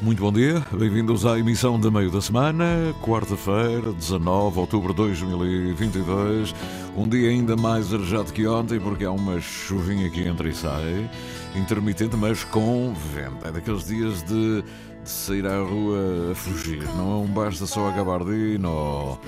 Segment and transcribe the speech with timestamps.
[0.00, 4.96] Muito bom dia, bem-vindos à emissão de meio da semana, quarta-feira, 19 de outubro de
[4.98, 6.54] 2022.
[6.96, 11.10] Um dia ainda mais arejado que ontem, porque há uma chuvinha que entra e sai,
[11.56, 13.44] intermitente, mas com vento.
[13.44, 18.68] É daqueles dias de, de sair à rua a fugir, não basta só a gabardina
[18.68, 19.20] ou,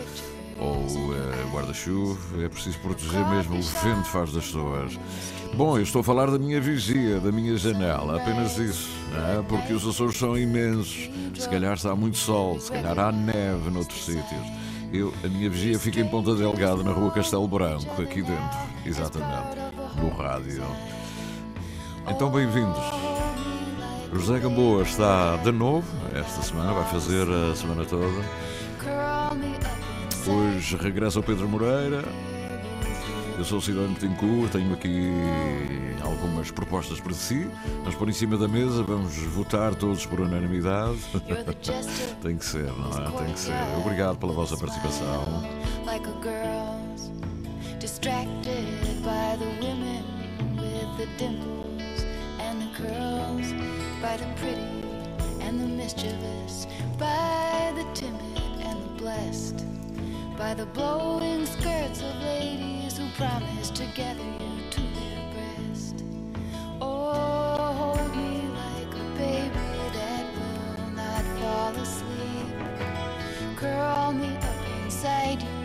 [0.61, 4.99] ou eh, guarda-chuva, é preciso proteger mesmo o vento faz das pessoas.
[5.55, 9.43] Bom, eu estou a falar da minha vigia, da minha janela, apenas isso, não é?
[9.43, 11.11] porque os Açores são imensos.
[11.35, 14.61] Se calhar está muito sol, se calhar há neve noutros sítios.
[14.93, 19.57] Eu, a minha vigia fica em Ponta Delgada, na rua Castelo Branco, aqui dentro, exatamente,
[19.97, 20.65] no rádio.
[22.09, 22.79] Então, bem-vindos.
[24.13, 28.50] José Gamboa está de novo esta semana, vai fazer a semana toda.
[30.31, 32.05] Hoje regressa o Pedro Moreira.
[33.37, 35.11] Eu sou o Cidadão Betancourt, tenho aqui
[36.03, 37.51] algumas propostas para si.
[37.79, 40.99] Vamos pôr em cima da mesa, vamos votar todos por unanimidade.
[42.23, 43.25] Tem que ser, não é?
[43.25, 43.55] Tem que ser.
[43.79, 45.43] Obrigado pela vossa participação.
[57.01, 59.65] by the timid and the blessed
[60.41, 66.03] by the blowing skirts of ladies who promise to gather you to their breast.
[66.81, 72.57] Oh hold me like a baby that will not fall asleep.
[73.59, 75.60] Curl me up inside you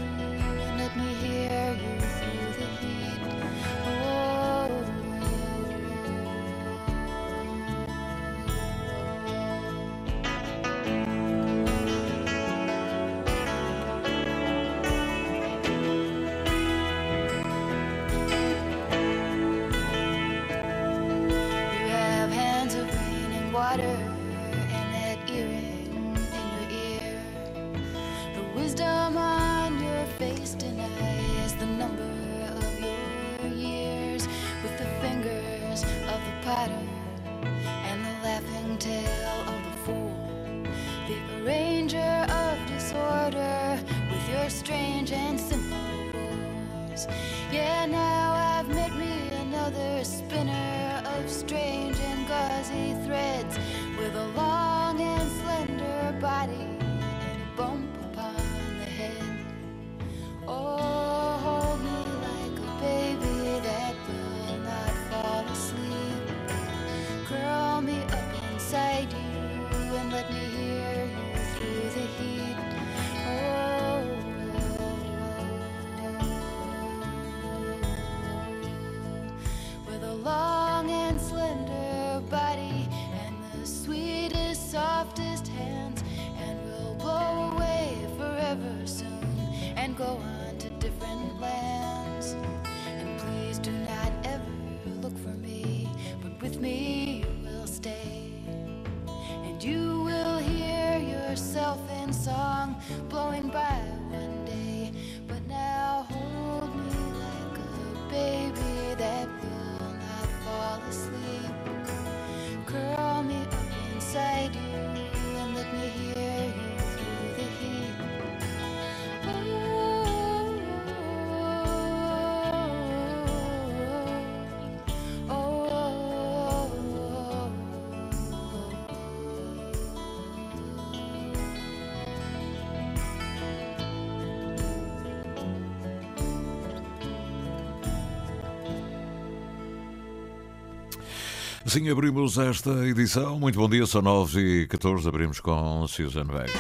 [141.66, 143.40] Assim abrimos esta edição.
[143.40, 146.54] Muito bom dia, são 9 e 14 Abrimos com Susan Vega.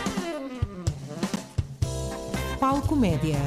[2.59, 3.37] Palco Média.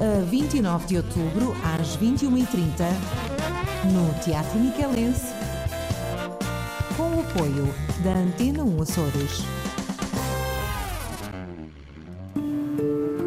[0.00, 2.86] A 29 de outubro, às 21h30,
[3.92, 5.34] no Teatro Miquelense,
[6.96, 7.74] com o apoio
[8.04, 9.42] da Antena 1 Açores.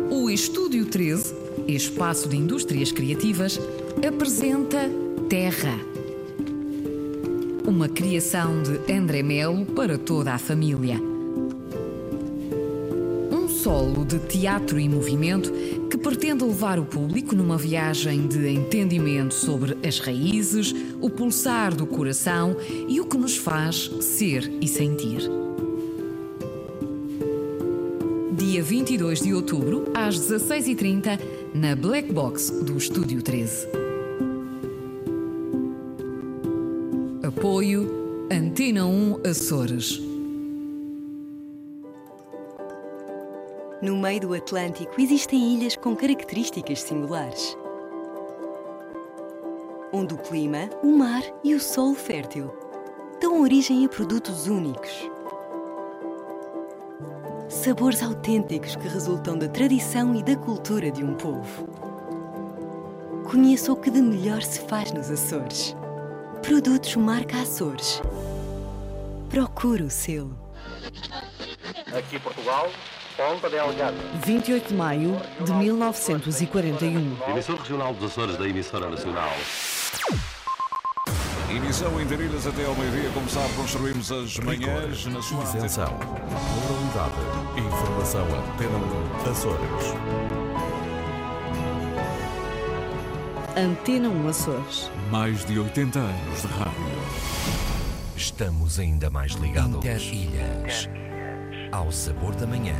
[0.10, 1.36] O Estúdio 13,
[1.68, 3.60] espaço de indústrias criativas,
[4.08, 5.80] apresenta Terra.
[7.66, 11.00] uma criação de André Melo para toda a família.
[13.32, 15.52] Um solo de teatro e movimento
[15.90, 21.86] que pretende levar o público numa viagem de entendimento sobre as raízes, o pulsar do
[21.86, 22.56] coração
[22.88, 25.22] e o que nos faz ser e sentir.
[28.38, 31.20] Dia 22 de outubro, às 16h30,
[31.54, 33.83] na Black Box do Estúdio 13.
[37.54, 37.88] Apoio
[38.32, 40.02] Antena 1 Açores.
[43.80, 47.56] No meio do Atlântico existem ilhas com características singulares.
[49.94, 52.52] Onde o clima, o mar e o solo fértil
[53.22, 55.08] dão origem a produtos únicos.
[57.50, 61.68] Sabores autênticos que resultam da tradição e da cultura de um povo.
[63.30, 65.76] Conheça o que de melhor se faz nos Açores.
[66.44, 68.02] Produtos marca Açores.
[69.30, 70.38] Procure o selo.
[71.98, 72.70] Aqui Portugal,
[73.16, 73.96] Ponta Delgada.
[74.26, 77.18] 28 de maio de 1941.
[77.30, 79.32] Emissor regional dos Açores da emissora nacional.
[81.50, 83.10] Emissão em Interilhas até ao meio-dia.
[83.14, 85.98] Como sabe, construímos as manhãs na sua Isenção.
[86.68, 87.68] Moralidade.
[87.68, 88.78] Informação Antena
[89.26, 90.33] 1 Açores.
[93.56, 94.92] Antena 1 Açores.
[95.12, 96.74] Mais de 80 anos de rádio.
[98.16, 99.76] Estamos ainda mais ligados.
[99.76, 100.90] Interilhas.
[101.72, 102.76] Ao sabor da manhã,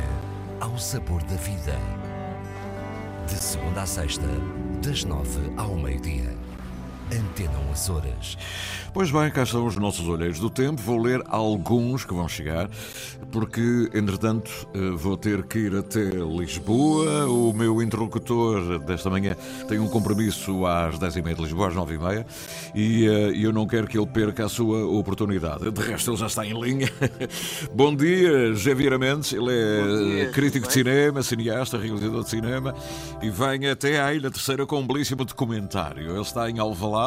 [0.60, 1.78] ao sabor da vida.
[3.28, 4.26] De segunda a sexta,
[4.84, 6.36] das nove ao meio-dia.
[7.14, 8.36] Antena 1 Açores.
[8.94, 10.80] Pois bem, cá estão os nossos olheiros do tempo.
[10.80, 12.70] Vou ler alguns que vão chegar,
[13.32, 17.26] porque, entretanto, eh, vou ter que ir até Lisboa.
[17.26, 19.36] O meu interlocutor desta manhã
[19.68, 22.24] tem um compromisso às 10h30 de Lisboa, às 9h30,
[22.72, 25.68] e eh, eu não quero que ele perca a sua oportunidade.
[25.72, 26.88] De resto, ele já está em linha.
[27.74, 29.32] Bom dia, José Vieira Mendes.
[29.32, 32.72] Ele é dia, crítico de cinema, cineasta, realizador de cinema,
[33.20, 36.12] e vem até à Ilha Terceira com um belíssimo documentário.
[36.12, 37.03] Ele está em Alvalade.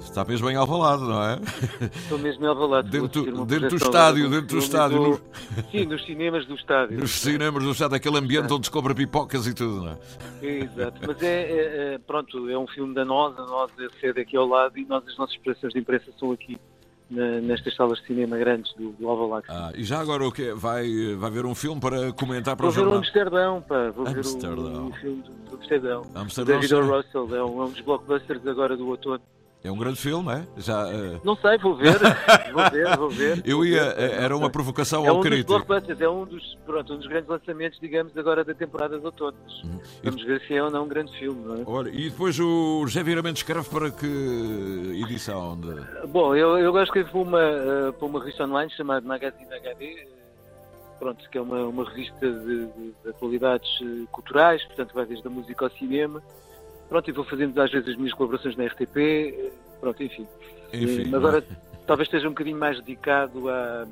[0.00, 1.38] Está mesmo em Alvalade, não é?
[1.96, 2.90] Estou mesmo em Alvalade.
[2.90, 5.22] Dentro- uma dentro do estádio, dentro do estádio, no- do-
[5.72, 6.98] Sim, nos cinemas do estádio.
[6.98, 9.92] Nos cinemas do estado, aquele ambiente onde se compra pipocas e tudo, não
[10.42, 10.46] é?
[10.46, 11.00] Exato.
[11.06, 14.36] Mas é, é- é- pronto, é um filme da nós, a nós é sede aqui
[14.36, 16.58] ao lado e nós, as nossas expressões de imprensa são aqui
[17.10, 19.46] na- nestas salas de cinema grandes do, do Alvalade.
[19.48, 20.52] Ah, e já agora o quê?
[20.54, 22.98] Vai, vai ver um filme para comentar para Vou o ver o jornal?
[23.00, 23.90] Amsterdão, pá.
[23.90, 24.84] Vou ver Amsterdão.
[24.86, 26.02] o, o filme do, do Amsterdão.
[26.14, 26.74] Amsterdão, David.
[26.74, 29.20] Russell, é um, é um dos blockbusters agora do outono.
[29.64, 30.46] É um grande filme, é?
[30.58, 31.98] Já, eh, Não sei, vou ver,
[32.52, 33.42] vou ver, vou ver.
[33.48, 35.52] eu ia, eh, era uma provocação É ao um dos crítico.
[35.52, 39.38] blockbusters, é um dos, pronto, um dos grandes lançamentos, digamos, agora da temporada de outono.
[39.64, 39.80] Uhum.
[40.02, 41.62] Vamos ver se é ou não um grande filme, não é?
[41.64, 44.06] Olha, e depois o José Viramente escreve para que
[45.02, 45.58] edição?
[45.58, 46.08] De...
[46.08, 50.06] Bom, eu, eu gosto que para uma, eh, para uma revista online chamada Magazine HD,
[50.98, 53.68] pronto, que é uma, uma revista de, de- de atualidades
[54.12, 56.22] culturais, portanto vai desde a música ao cinema.
[56.88, 59.50] Pronto, e vou fazendo às vezes as minhas colaborações na RTP, eh,
[59.80, 60.26] pronto, enfim.
[60.72, 61.16] Enfim, Eh, mas é?
[61.16, 61.44] agora
[61.86, 63.86] talvez esteja um bocadinho mais dedicado a,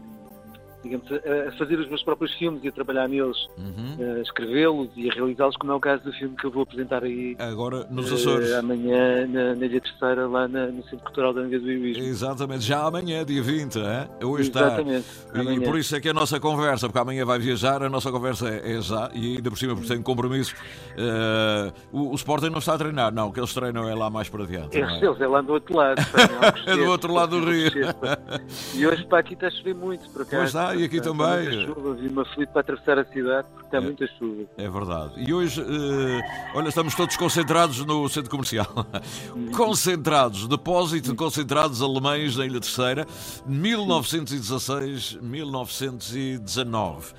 [0.82, 4.16] digamos, a, a fazer os meus próprios filmes e a trabalhar neles, Uhum.
[4.18, 7.02] a escrevê-los e a realizá-los, como é o caso do filme que eu vou apresentar
[7.04, 8.52] aí Agora nos Açores.
[8.52, 12.02] amanhã na, na Ilha Terceira, lá na- no Centro Cultural da Anga do Heroísmo.
[12.04, 14.08] Exatamente, já amanhã, dia 20, é?
[14.24, 14.60] Hoje está.
[14.66, 18.10] Exatamente, E por isso é que a nossa conversa, porque amanhã vai viajar, a nossa
[18.10, 20.54] conversa é, é já, e ainda por cima, porque tem compromisso.
[20.96, 24.10] eh, o, o Sporting não está a treinar, não, o que eles treinam é lá
[24.10, 24.78] mais para adiante.
[24.80, 25.04] não é?
[25.04, 26.00] Eles, é lá do outro lado.
[26.66, 27.70] não, É do outro lado do rio.
[28.74, 30.36] E hoje para aqui está a chover muito, por acaso.
[30.36, 31.48] Pois está, e aqui Está também.
[31.48, 33.80] muita chuva, vi uma feliz para atravessar a cidade porque está É.
[33.80, 34.42] muita chuva.
[34.56, 35.12] É verdade.
[35.16, 36.20] E hoje, eh,
[36.54, 38.66] olha, estamos todos concentrados no centro comercial.
[39.56, 43.06] concentrados, depósito de concentrados alemães na Ilha Terceira,
[43.46, 47.12] 1916, 1919.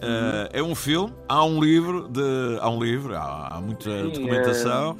[0.00, 4.10] Eh, é um filme, há um livro, de, há um livro, há, há muita Sim,
[4.10, 4.96] documentação.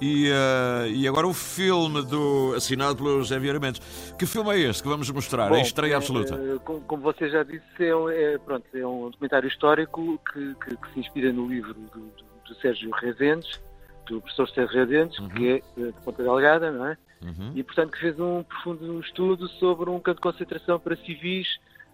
[0.00, 3.80] E, eh, e agora o filme do, assinado pelo José Vieira Mendes.
[4.18, 5.48] Que filme é este que vamos mostrar?
[5.48, 6.34] Bom, é estreia eh, absoluta.
[6.34, 10.54] eh, como, como você já disse, é, um- é, pronto, é um documentário histórico que,
[10.56, 13.60] que- que se inspira no livro do, do- do Sérgio Rezendes,
[14.06, 16.98] do professor Sérgio Rezendes, que é de Ponta Delgada, não é?
[17.22, 17.52] Uhum.
[17.54, 21.46] e portanto que fez um profundo estudo sobre um campo de concentração para civis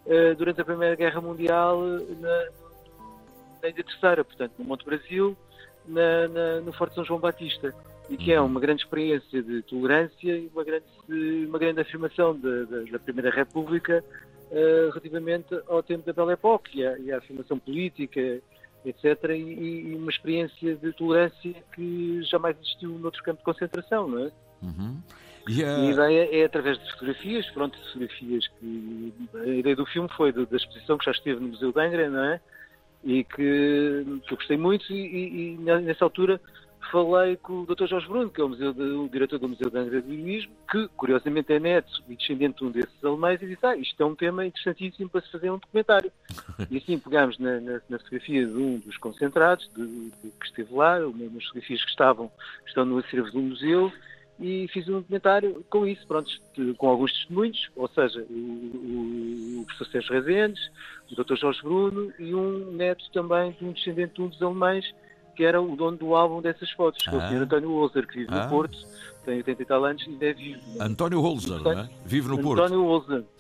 [0.04, 1.80] eh, durante a Primeira Guerra Mundial
[2.19, 2.45] na,
[3.62, 5.37] na Ilha Terceira, portanto no Monte Brasil,
[5.87, 7.73] na, na- no Forte São João Batista,
[8.11, 10.85] e que é uma grande experiência de tolerância e uma grande,
[11.47, 14.05] uma grande afirmação da, da- Primeira República
[14.50, 18.40] eh, relativamente ao tempo da Belle Époque e à, e à afirmação política,
[18.85, 19.05] etc.
[19.31, 24.33] E, e uma experiência de tolerância que jamais existiu noutro campo de concentração, não é?
[24.62, 24.97] Uhum.
[25.49, 30.09] E a- a ideia é através de fotografias, pronto, fotografias que a ideia do filme
[30.17, 32.40] foi da exposição que já esteve no Museu de Angra, não é?
[33.05, 36.40] E que, que eu gostei muito e, e- e nessa altura
[36.90, 37.87] falei com o Dr.
[37.87, 41.52] Jorge Bruno, que é o, museu de- o diretor do Museu de Ionismo, que curiosamente
[41.52, 44.46] é neto e descendente de um desses alemães, e disse, ah, isto é um tema
[44.46, 46.10] interessantíssimo para se fazer um documentário.
[46.70, 50.72] E assim pegámos na, na- na fotografia de um dos concentrados de, de- que esteve
[50.75, 52.30] lá, umas fotografias que estavam,
[52.66, 53.92] estão no acervo do museu,
[54.42, 56.30] e fiz um documentário com isso, pronto,
[56.78, 60.70] com alguns testemunhos, ou seja, o, o professor Sérgio Rezendes,
[61.12, 61.37] o Dr.
[61.37, 64.94] Jorge Bruno e um neto também de um descendente de um dos alemães,
[65.40, 67.28] que era o dono do álbum dessas fotos, que é o Ah.
[67.30, 67.42] Sr.
[67.44, 68.44] António Ozer, que vive Ah.
[68.44, 68.76] no Porto,
[69.25, 70.61] tem 80 e tal anos e ainda é vivo.
[70.78, 71.88] António Holzer, não é?
[72.04, 72.61] Vive no Porto.
[72.62, 72.85] António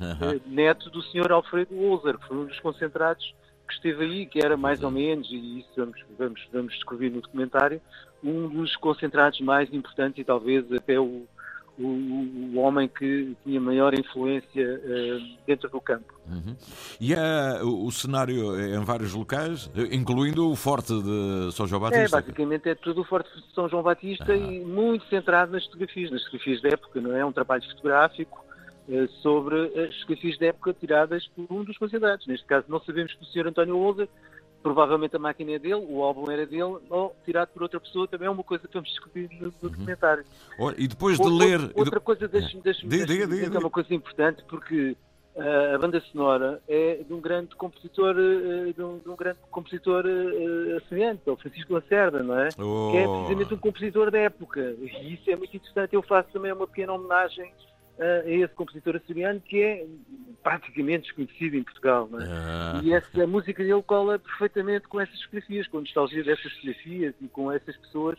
[0.00, 0.32] Aham.
[0.34, 1.30] eh, neto do Sr.
[1.30, 3.34] Alfredo Ozer, que foi um dos concentrados
[3.68, 7.20] que esteve aí, que era mais ou menos, e isso vamos, vamos, vamos descobrir no
[7.20, 7.82] documentário,
[8.24, 11.26] um dos concentrados mais importantes e talvez até o,
[11.80, 16.12] o, o homem que tinha maior influência eh, dentro do campo.
[16.28, 16.54] Uhum.
[17.00, 21.90] E é, o, cenário é em vários locais, incluindo o Forte de São João É,
[21.90, 22.20] Batista.
[22.20, 26.22] basicamente é tudo o Forte de São João Batista e muito centrado nas fotografias, nas
[26.24, 27.24] fotografias da época, não é?
[27.24, 28.44] Um trabalho fotográfico
[28.88, 32.26] eh, sobre as fotografias da época tiradas por um dos concentrados.
[32.26, 33.48] Neste caso, não sabemos que o Sr.
[33.48, 34.08] António Older,
[34.62, 38.26] provavelmente a máquina é dele, o álbum era dele, ou tirado por outra pessoa, também
[38.26, 40.24] é uma coisa que vamos discutir no, no documentário.
[40.58, 41.60] Ora, e depois de Ou- ler.
[41.60, 44.96] Outra, outra coisa, deixe-me deixe diga, dizer que é uma coisa importante, porque
[45.36, 49.38] ah, a banda sonora é de um grande compositor, eh, de um, de um grande
[49.50, 52.48] compositor é o Francisco Lacerda, não é?
[52.58, 52.90] Oh.
[52.90, 54.60] Que é precisamente um compositor da época.
[54.80, 55.94] E isso é muito interessante.
[55.94, 57.52] Eu faço também uma pequena homenagem
[58.00, 59.86] a esse compositor açoriano que é
[60.42, 62.24] praticamente desconhecido em Portugal, é?
[62.24, 62.80] Ah.
[62.82, 67.14] E essa a música dele cola perfeitamente com essas fotografias, com a nostalgia dessas fotografias
[67.20, 68.16] e com essas pessoas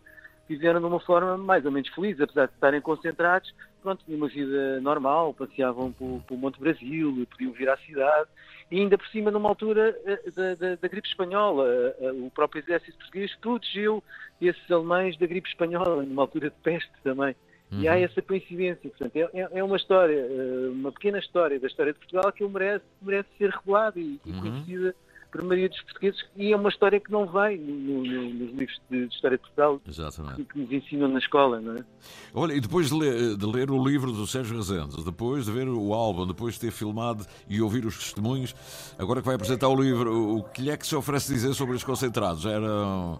[0.47, 4.17] que viveram de uma forma mais ou menos feliz, apesar de estarem concentrados, pronto, tinham
[4.17, 8.29] uma vida normal, passeavam pelo, pelo Monte Brasil, podiam vir à cidade,
[8.69, 11.67] e ainda por cima numa altura eh, da, da- da gripe espanhola.
[11.67, 14.03] Eh, eh, O próprio exército português protegeu
[14.39, 17.35] esses alemães da gripe espanhola, numa altura de peste também.
[17.71, 17.99] E há Uhum.
[18.03, 18.89] essa coincidência.
[18.89, 22.45] Portanto, é, é- é uma história, eh, uma pequena história da história de Portugal que
[22.45, 24.41] merece, merece ser revelada e, e Uhum.
[24.41, 24.95] conhecida
[25.31, 26.19] por maioria dos portugueses.
[26.35, 29.41] E é uma história que não vem no- no- nos livros de, de história de
[29.43, 30.43] Portugal Exatamente.
[30.43, 31.85] que, nos ensinam na escola, não é?
[32.33, 35.69] Olha, e depois de ler, de ler o livro do Sérgio Rezendes, depois de ver
[35.69, 38.53] o álbum, depois de ter filmado e ouvir os testemunhos,
[38.99, 41.77] agora que vai apresentar o livro, o que lhe é que se oferece dizer sobre
[41.77, 42.45] os concentrados?
[42.45, 43.17] Eram.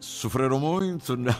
[0.00, 1.16] Sofreram muito?
[1.16, 1.32] Não.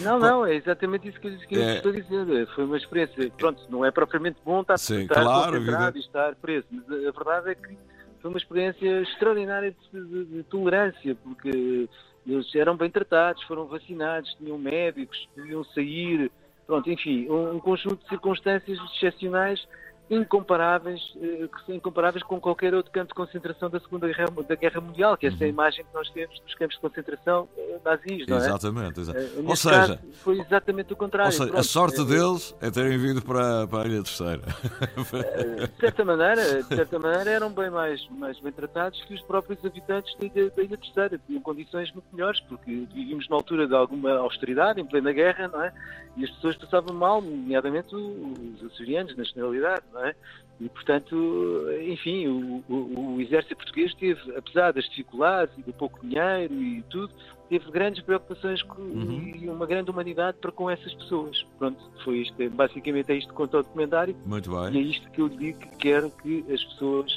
[0.00, 1.76] Não, não, é exatamente isso que eu, que É.
[1.76, 2.46] estou a dizer.
[2.54, 6.34] Foi uma experiência, pronto, não é propriamente bom estar, Sim, estar claro, concentrado e estar
[6.36, 7.76] preso, mas a, a verdade é que
[8.20, 11.88] foi uma experiência extraordinária de, de- de tolerância, porque
[12.26, 16.30] eles eram bem tratados, foram vacinados, tinham médicos, podiam sair,
[16.66, 19.66] pronto, enfim, um, um conjunto de circunstâncias excepcionais
[20.08, 24.54] incomparáveis, eh, que são incomparáveis com qualquer outro campo de concentração da Segunda Guerra, da
[24.54, 27.78] Guerra Mundial, que essa é a imagem que nós temos dos campos de concentração eh,
[27.84, 28.40] nazis, não é?
[28.40, 31.32] Exatamente, exa- Eh, Ou seja, foi exatamente o contrário.
[31.32, 34.42] seja, a sorte deles é terem vindo para, para a Ilha Terceira.
[35.74, 39.64] de certa maneira, de certa maneira eram bem mais, mais bem tratados que os próprios
[39.64, 41.20] habitantes da Ilha, da Ilha Terceira.
[41.26, 45.62] Tinham condições muito melhores, porque vivíamos na altura de alguma austeridade, em plena guerra, não
[45.62, 45.72] é?
[46.16, 49.95] E as pessoas passavam mal, nomeadamente os açorianos, nacionalidade, não é?
[50.58, 56.00] E, portanto, enfim, o, o- o exército português teve, apesar das dificuldades e do pouco
[56.06, 57.12] dinheiro e tudo,
[57.50, 61.44] teve grandes preocupações com, e uma grande humanidade para com essas pessoas.
[61.58, 62.40] Pronto, foi isto.
[62.40, 64.16] é- Basicamente é isto que conta o documentário.
[64.24, 64.82] Muito E é bem.
[64.90, 67.12] isto que eu digo que quero que as pessoas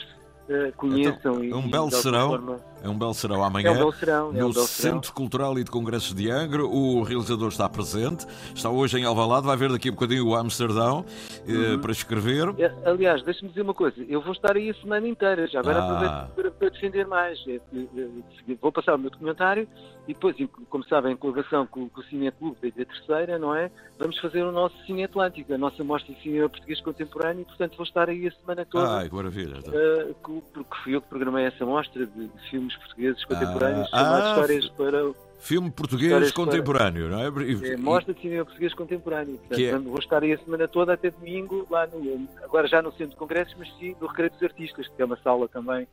[0.49, 1.43] eh, conheçam.
[1.43, 2.29] e, É um belo serão.
[2.29, 3.67] forma- É um belo serão amanhã.
[3.67, 4.93] É um belo serão, é no um belo serão.
[4.95, 6.65] Centro Cultural e de Congressos de Angra.
[6.65, 8.25] O realizador está presente.
[8.55, 9.45] Está hoje em Alvalade.
[9.45, 11.03] Vai ver daqui a bocadinho o Amsterdão
[11.47, 11.79] eh, Uhum.
[11.79, 12.53] para escrever.
[12.57, 15.79] É, Aliás, deixa-me dizer uma coisa, eu vou estar aí a semana inteira, já agora
[15.79, 16.23] Ah.
[16.23, 17.39] aproveito para, para defender mais.
[17.47, 19.67] É, eh, Vou passar o meu documentário
[20.07, 20.35] e depois,
[20.69, 23.71] como sabem, em colaboração com, com o Cine Clube da Terceira, não é?
[23.97, 27.77] Vamos fazer o nosso Cine Atlântico, a nossa mostra de cinema português contemporâneo, e portanto
[27.77, 28.89] vou estar aí a semana toda.
[28.97, 29.57] Ai, que maravilha.
[29.71, 34.15] eh, co- porque fui eu que programei essa mostra de, de filmes portugueses contemporâneos, Ah,
[34.15, 37.29] ah, Histórias para Filme português Histórias para- contemporâneo, não é?
[37.45, 39.37] E- É, mostra de cinema português contemporâneo.
[39.37, 42.81] Portanto, Que é- vou estar aí a semana toda até domingo, lá no, agora já
[42.81, 45.87] no Centro de Congressos, mas sim no Recreio dos Artistas, que é uma sala também,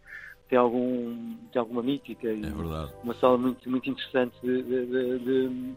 [0.48, 2.92] tem, algum, tem alguma mítica e É verdade.
[3.02, 5.74] uma sala muito, muito interessante de, de, de-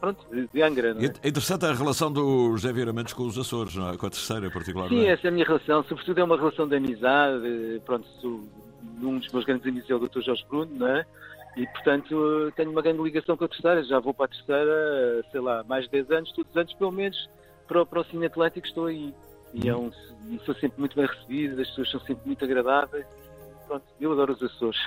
[0.00, 0.94] pronto, de, de Angra.
[0.94, 1.12] Não é?
[1.22, 3.96] É interessante a relação do José Vieira Mendes com os Açores, não é?
[3.96, 5.02] com a terceira, particularmente.
[5.02, 5.82] Sim, essa é a minha relação.
[5.84, 7.80] Sobretudo é uma relação de amizade.
[7.84, 8.40] Pronto, sou,
[9.02, 10.20] um dos meus grandes amigos é o Dr.
[10.22, 11.04] Jorge Bruno, não é?
[11.56, 13.82] E, portanto, tenho uma grande ligação com a terceira.
[13.84, 16.92] Já vou para a terceira, sei lá, mais de 10 anos, todos os anos, pelo
[16.92, 17.30] menos,
[17.66, 19.14] para, o- para o Cine Atlântico estou aí.
[19.54, 19.90] E é um,
[20.30, 23.06] e sou sempre muito bem recebido, as pessoas são sempre muito agradáveis.
[23.66, 24.78] Pronto, eu adoro os Açores.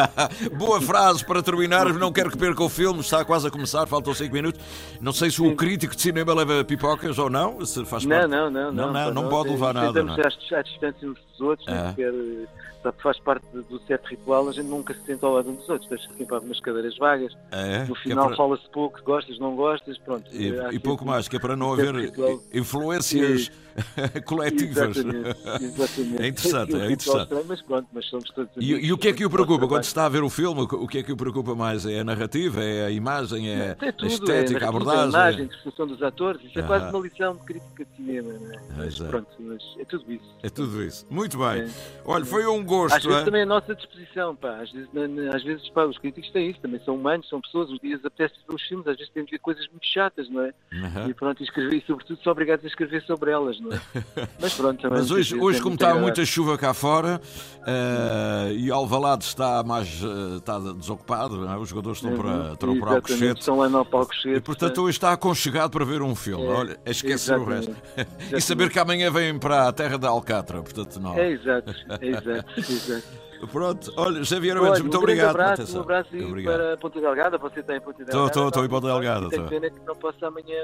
[0.56, 1.98] Boa frase para terminarmos.
[1.98, 4.60] Não quero que perca o filme, está quase a começar, faltam 5 minutos.
[5.00, 7.64] Não sei se o crítico de cinema leva pipocas ou não.
[7.66, 9.88] Se faz Não, parte- não, não, Não, não, não pá, pode levar nada.
[9.88, 10.24] Tentamos Não.
[10.24, 10.56] é?
[10.56, 11.90] à, à distância uns dos outros, Ah.
[11.90, 12.46] sequer, eh,
[12.82, 15.68] sabe, faz parte do certo ritual, a gente nunca se senta ao lado uns dos
[15.68, 17.32] outros, deixa sempre algumas cadeiras vagas.
[17.50, 20.24] É, no é final para- fala-se pouco, gostas, não gostas, pronto.
[20.34, 22.40] E, e pouco mais, que é para não haver ritual.
[22.52, 23.50] influências
[24.26, 24.96] coletivas.
[24.96, 26.22] Exatamente, exatamente.
[26.22, 27.34] É interessante, é interessante.
[27.46, 29.84] mas pronto, mas somos todos E, amigos, e o que é que o preocupa quando
[29.84, 30.62] está a ver o filme?
[30.62, 31.86] O que é que o preocupa mais?
[31.86, 32.62] É a narrativa?
[32.62, 33.48] É a imagem?
[33.48, 34.32] É É a tudo, estética?
[34.32, 35.04] é A a narrativa, abordagem?
[35.04, 36.66] A imagem, a interpretação dos atores, isso é Ah.
[36.66, 38.58] quase uma lição de crítica de cinema, não é?
[38.76, 39.08] Mas é.
[39.08, 40.34] pronto, mas é tudo isso.
[40.42, 41.06] É tudo isso.
[41.10, 41.62] Muito bem.
[41.62, 41.68] É.
[42.04, 42.94] Olha, foi um gosto.
[42.96, 43.24] Às vezes é?
[43.24, 44.58] também é a nossa disposição, pá.
[44.60, 44.88] Às vezes,
[45.34, 48.34] às vezes pá, os críticos têm isso, também são humanos, são pessoas, os dias apetece
[48.48, 50.52] ver os filmes, às vezes temos de ver coisas muito chatas, não é?
[50.74, 51.08] Aham.
[51.08, 53.61] E pronto, e, escrever, e sobretudo são obrigados a escrever sobre elas, é?
[54.40, 54.88] Mas pronto.
[54.90, 57.20] Mas hoje, hoje é como está muita chuva cá fora
[57.66, 61.56] eh, e Alvalade está mais eh, está desocupado, é?
[61.56, 63.40] os jogadores estão para, Uhum, estão para o exatamente, Alcochete.
[63.40, 64.36] Estão lá no Alcochete.
[64.36, 66.44] E portanto hoje está aconchegado para ver um filme.
[66.44, 68.12] É, Olha, a esquecer o exatamente, resto.
[68.36, 70.62] E saber que amanhã vêm para a terra da Alcatra.
[70.62, 71.16] Portanto, não.
[71.16, 73.21] É exato, é exato, exato.
[73.46, 75.80] Pronto, olha, Olha, Mendes, muito um obrigado abraço, atenção.
[75.80, 76.54] Um abraço aí Obrigado.
[76.56, 78.26] para Ponta Delgada, você está em Ponta Estou, Delgada.
[78.28, 80.56] estou, estou em Ponta Delgada, E Tenho pena que não possa amanhã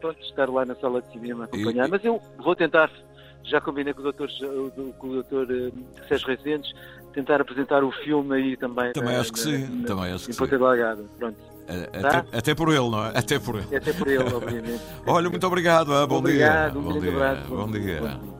[0.00, 2.90] pronto, estar lá na sala de cinema acompanhar, E- mas eu vou tentar,
[3.44, 4.28] já combinei com o doutor,
[4.98, 5.70] com o doutor eh,
[6.08, 6.72] Sérgio Rezendes,
[7.14, 8.92] tentar apresentar o filme aí também.
[8.92, 10.38] Também na- acho que sim, na- também acho que em sim.
[10.38, 11.36] Ponta Delgada, pronto.
[11.68, 12.18] Eh, Tá?
[12.18, 13.12] Até, até por ele, não é?
[13.18, 13.66] Até por ele.
[13.72, 14.82] E até por ele, obviamente.
[15.06, 15.92] Olha, muito obrigado.
[15.94, 16.80] ah, Bom Obrigado, dia.
[16.80, 17.10] um bom dia.
[17.12, 17.48] abraço.
[17.48, 17.56] Bom dia.
[17.56, 18.00] Bom dia.
[18.00, 18.35] Bom dia.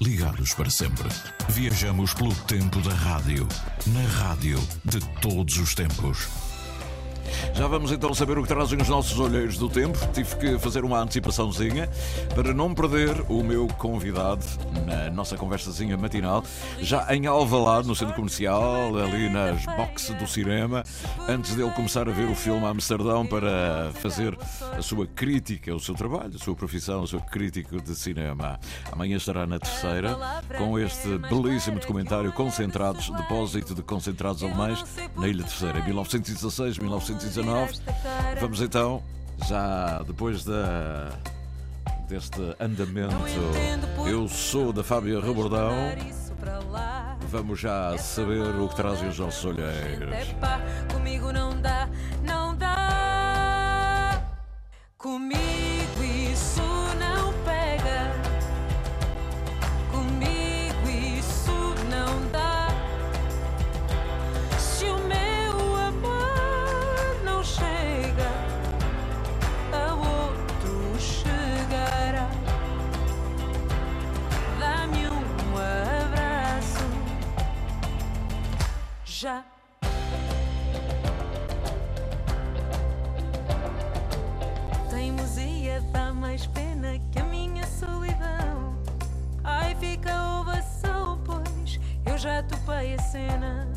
[0.00, 1.08] Ligados para sempre.
[1.48, 3.48] Viajamos pelo tempo da rádio.
[3.86, 6.45] Na rádio de todos os tempos.
[7.54, 9.98] Já vamos então saber o que trazem os nossos olheiros do tempo.
[10.12, 11.88] Tive que fazer uma antecipaçãozinha
[12.34, 14.44] para não perder o meu convidado
[14.86, 16.44] na nossa conversazinha matinal,
[16.80, 20.82] já em Alvalade, no centro comercial, ali nas boxes do cinema,
[21.28, 24.36] antes dele começar a ver o filme Amsterdão para fazer
[24.76, 28.58] a sua crítica, o seu trabalho, a sua profissão, o seu crítico de cinema.
[28.90, 30.16] Amanhã estará na terceira
[30.58, 34.84] com este belíssimo documentário Concentrados, Depósito de Concentrados Alemães
[35.16, 36.78] na Ilha Terceira, 1916,
[37.16, 37.80] 1919.
[38.40, 39.02] Vamos então,
[39.46, 41.10] já depois da,
[42.08, 43.16] deste andamento,
[44.06, 45.72] eu sou da Fábia Rebordão.
[47.28, 50.28] Vamos já saber o que trazem os nossos olheiros.
[50.28, 50.60] Epá,
[50.92, 51.88] comigo não dá,
[52.22, 54.22] não dá.
[54.96, 56.02] Comigo
[56.32, 56.75] isso
[86.44, 88.76] pena que a minha solidão.
[89.44, 93.68] Ai, fica ovação, pois eu já topei a cena.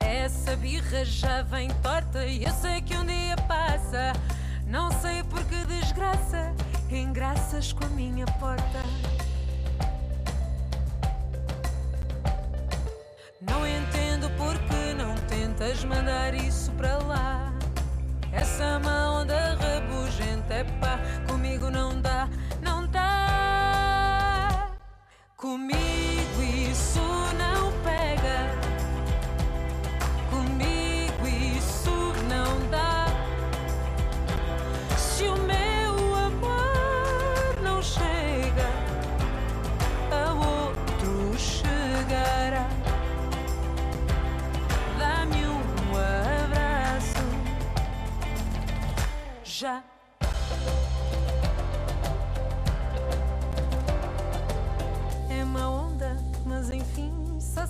[0.00, 4.12] Essa birra já vem torta e eu sei que um dia passa.
[4.66, 6.54] Não sei por que desgraça
[6.90, 8.82] engraças com a minha porta.
[13.40, 17.57] Não entendo porque não tentas mandar isso para lá.
[18.32, 19.17] Essa má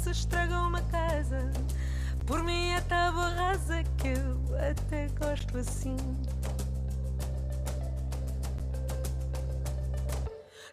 [0.09, 1.51] só se estraga uma casa.
[2.27, 5.97] Por mim é tábua rasa que eu até gosto assim.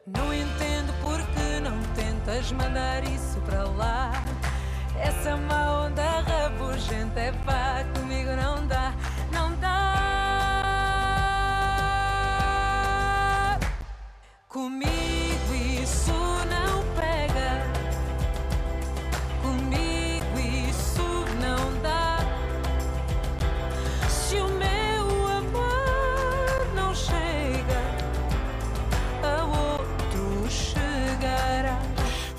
[0.05, 4.11] Não entendo porque não tentas mandar isso para lá.
[4.99, 7.31] Essa má onda rabugenta é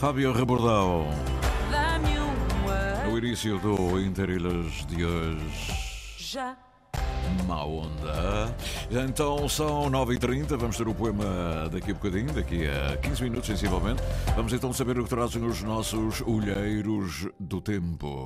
[0.06, 1.08] Fábio Rebordão.
[1.68, 6.16] Dá-me um No início do Interilhas de hoje.
[6.16, 6.56] já.
[7.44, 8.54] Má onda.
[8.88, 14.00] Então são 9h30, vamos ter o poema daqui a bocadinho, daqui a 15 minutos sensivelmente.
[14.36, 18.24] Vamos então saber o que trazem os nossos olheiros do tempo.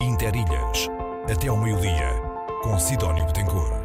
[0.00, 0.88] Interilhas,
[1.30, 2.08] até ao meio-dia,
[2.62, 3.82] com Sidónio Betancourt,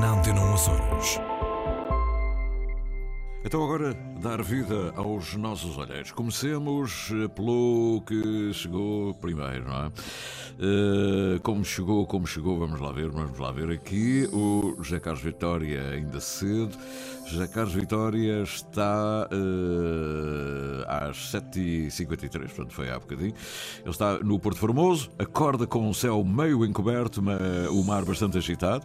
[0.00, 1.27] na Antena 1 Açores.
[3.48, 6.12] Então agora dar vida aos nossos olheiros.
[6.12, 9.90] Comecemos eh, pelo que chegou primeiro, não é?
[10.60, 14.28] Eh, como chegou, como chegou, vamos lá ver, vamos lá ver aqui.
[14.34, 16.76] O José Carlos Vitória ainda cedo.
[17.26, 23.32] José Carlos Vitória está eh, às 7h53, portanto foi há bocadinho.
[23.80, 27.38] Ele está no Porto Formoso, acorda com o céu meio encoberto, ma-
[27.70, 28.84] o mar bastante agitado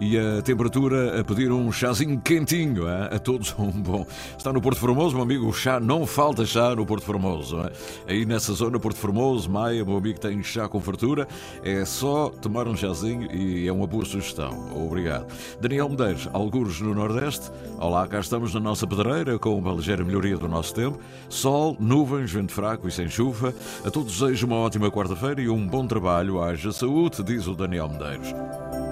[0.00, 3.14] e a temperatura a pedir um chazinho quentinho, é?
[3.16, 4.03] a todos um bom.
[4.36, 7.60] Está no Porto Formoso, meu amigo, o chá, não falta chá no Porto Formoso.
[7.60, 7.72] é?
[8.12, 11.26] Aí nessa zona, Porto Formoso, Maia, meu amigo, tem chá com fartura,
[11.62, 14.72] é só tomar um chazinho e é uma boa sugestão.
[14.74, 15.26] Obrigado.
[15.60, 17.50] Daniel Medeiros, algures no Nordeste.
[17.78, 20.98] Olá, cá estamos na nossa pedreira com uma ligeira melhoria do nosso tempo.
[21.28, 23.54] Sol, nuvens, vento fraco e sem chuva.
[23.84, 26.42] A todos desejo uma ótima quarta-feira e um bom trabalho.
[26.42, 28.83] Haja saúde, diz o Daniel Medeiros.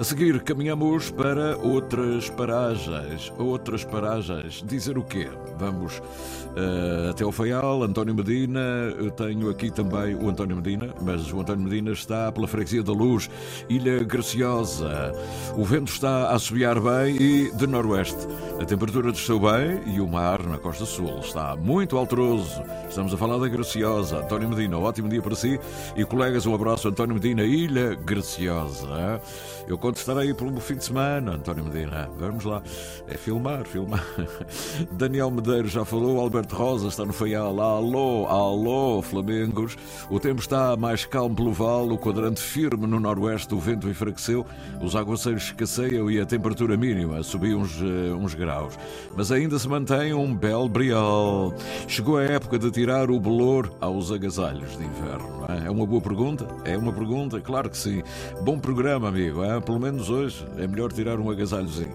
[0.00, 3.30] A seguir, caminhamos para outras paragens.
[3.36, 4.64] Outras paragens.
[4.66, 5.28] Dizer o quê?
[5.58, 6.00] Vamos
[6.56, 8.60] eh, até ao Faial, António Medina.
[8.98, 12.92] Eu tenho aqui também o António Medina, mas o António Medina está pela Freguesia da
[12.92, 13.30] Luz,
[13.68, 15.12] Ilha Graciosa.
[15.56, 18.26] O vento está a assobiar bem e de noroeste.
[18.60, 22.62] A temperatura desceu bem e o mar na costa sul está muito alteroso.
[22.88, 24.18] Estamos a falar da Graciosa.
[24.18, 25.58] António Medina, ótimo dia para si.
[25.96, 29.20] E colegas, um abraço, António Medina, Ilha Graciosa.
[29.68, 32.10] Eu contestarei pelo fim de semana, António Medina.
[32.18, 32.62] Vamos lá.
[33.06, 34.04] É filmar, filmar.
[34.92, 37.60] Daniel Medeiros já falou, Alberto Rosa está no Faial.
[37.60, 39.76] Alô, alô, Flamengos.
[40.08, 44.46] O tempo está mais calmo pelo vale, o quadrante firme no noroeste, o vento enfraqueceu,
[44.80, 48.78] os aguaceiros escasseiam e a temperatura mínima subiu uns, eh, uns graus.
[49.16, 51.54] Mas ainda se mantém um belo briol.
[51.88, 55.44] Chegou a época de tirar o bolor aos agasalhos de inverno.
[55.48, 56.46] É É uma boa pergunta?
[56.64, 57.40] É uma pergunta?
[57.40, 58.02] Claro que sim.
[58.42, 59.44] Bom programa, amigo.
[59.44, 59.60] é?
[59.60, 61.94] Pelo menos hoje é melhor tirar um agasalhozinho.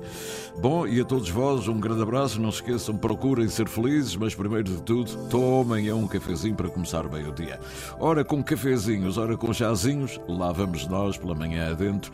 [0.57, 2.41] Bom, e a todos vós um grande abraço.
[2.41, 7.07] Não se esqueçam, procurem ser felizes, mas primeiro de tudo, tomem um cafezinho para começar
[7.07, 7.59] bem o dia.
[7.99, 12.11] Ora com cafezinhos, ora com chazinhos, lá vamos nós pela manhã adentro.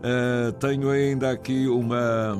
[0.00, 2.32] Uh, tenho ainda aqui uma,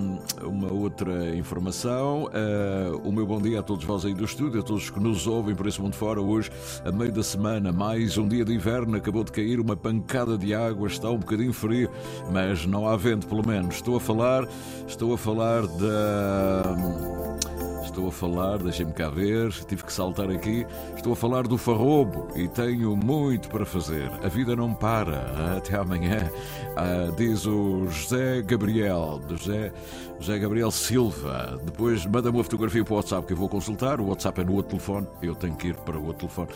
[0.43, 2.25] uma outra informação.
[2.25, 5.27] Uh, o meu bom dia a todos vós aí do estúdio, a todos que nos
[5.27, 6.51] ouvem por esse mundo fora hoje,
[6.85, 10.55] a meio da semana, mais um dia de inverno, acabou de cair uma pancada de
[10.55, 11.91] água, está um bocadinho frio,
[12.33, 13.75] mas não há vento, pelo menos.
[13.75, 14.49] Estou a falar,
[14.87, 17.70] estou a falar da.
[17.91, 20.65] Estou a falar, deixem-me cá ver, tive que saltar aqui.
[20.95, 24.09] Estou a falar do farrobo e tenho muito para fazer.
[24.23, 25.57] A vida não para.
[25.57, 26.31] Até amanhã,
[26.77, 29.73] ah, diz o José Gabriel, José,
[30.21, 31.59] José Gabriel Silva.
[31.65, 34.01] Depois manda-me uma fotografia para o WhatsApp que eu vou consultar.
[34.01, 36.49] O WhatsApp é no outro telefone, eu tenho que ir para o outro telefone.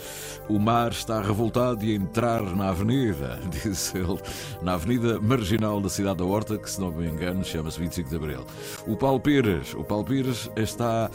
[0.49, 4.21] O mar está revoltado e a entrar na avenida, diz ele,
[4.63, 8.17] na avenida marginal da cidade da Horta, que se não me engano chama-se 25 de
[8.17, 8.45] Abril.
[8.87, 11.11] O Paulo Pires, o Paulo Pires está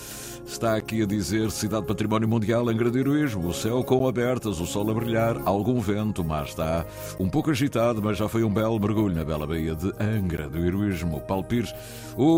[0.49, 4.65] Está aqui a dizer Cidade Património Mundial em grande heroísmo, o céu com abertas, o
[4.65, 6.87] sol a brilhar, algum vento, o mar está
[7.19, 10.57] um pouco agitado, mas já foi um belo mergulho na bela baía de Angra, do
[10.57, 11.21] heroísmo.
[11.21, 11.71] Paulo Pires,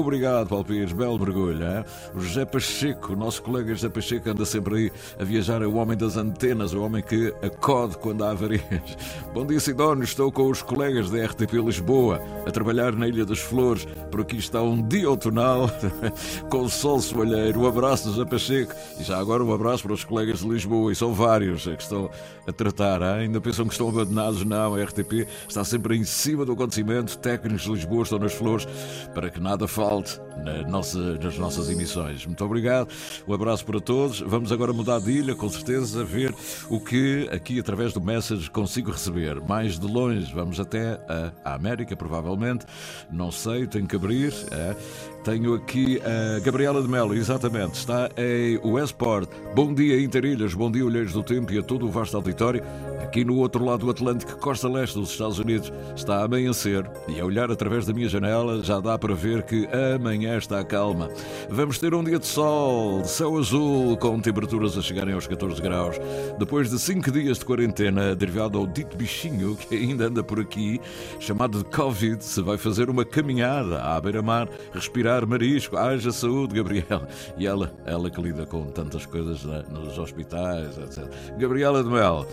[0.02, 1.64] obrigado, Paulo Pires, belo mergulho.
[1.64, 1.86] Hein?
[2.16, 5.76] O José Pacheco, o nosso colega José Pacheco, anda sempre aí a viajar, é o
[5.76, 8.62] homem das antenas, o homem que acode quando há avarias.
[9.34, 13.40] Bom dia, Sidónio, estou com os colegas da RTP Lisboa a trabalhar na Ilha das
[13.40, 13.86] Flores.
[14.10, 15.70] Por aqui está um dia outonal
[16.50, 17.62] com o sol soalheiro.
[17.62, 18.74] Um abraço, José Pacheco.
[19.00, 22.10] E já agora um abraço para os colegas de Lisboa, e são vários que estão
[22.48, 23.02] a tratar.
[23.02, 23.26] hein?
[23.26, 24.44] Ainda pensam que estão abandonados?
[24.44, 27.18] Não, a RTP está sempre em cima do acontecimento.
[27.18, 28.68] Técnicos de Lisboa estão nas flores
[29.14, 32.26] para que nada falte called na nossa, nas nossas emissões.
[32.26, 32.90] Muito obrigado,
[33.28, 34.22] um abraço para todos.
[34.22, 36.34] Vamos agora mudar de ilha, com certeza, ver
[36.70, 39.42] o que aqui através do Message consigo receber.
[39.42, 41.00] Mais de longe, vamos até
[41.44, 42.66] a, América, provavelmente.
[43.12, 44.34] Não sei, tenho que abrir.
[44.52, 44.76] é.
[45.24, 47.76] Tenho aqui a Gabriela de Melo, exatamente.
[47.76, 49.30] Está em Westport.
[49.54, 50.56] Bom dia, Interilhas.
[50.56, 52.64] Bom dia, Olheiros do Tempo e a todo o vasto auditório.
[53.04, 57.20] Aqui no outro lado do Atlântico, costa leste dos Estados Unidos, está a amanhecer e
[57.20, 61.10] a olhar através da minha janela já dá para ver que amanhã está calma.
[61.50, 65.62] Vamos ter um dia de sol, de céu azul, com temperaturas a chegarem aos 14
[65.62, 65.98] graus.
[66.38, 70.80] Depois de 5 dias de quarentena, derivado ao dito bichinho que ainda anda por aqui,
[71.20, 77.08] chamado de Covid, se vai fazer uma caminhada à beira-mar, respirar marisco, haja saúde, Gabriela.
[77.38, 81.08] E ela, ela que lida com tantas coisas nos hospitais, etc.
[81.38, 82.26] Gabriela de Mel.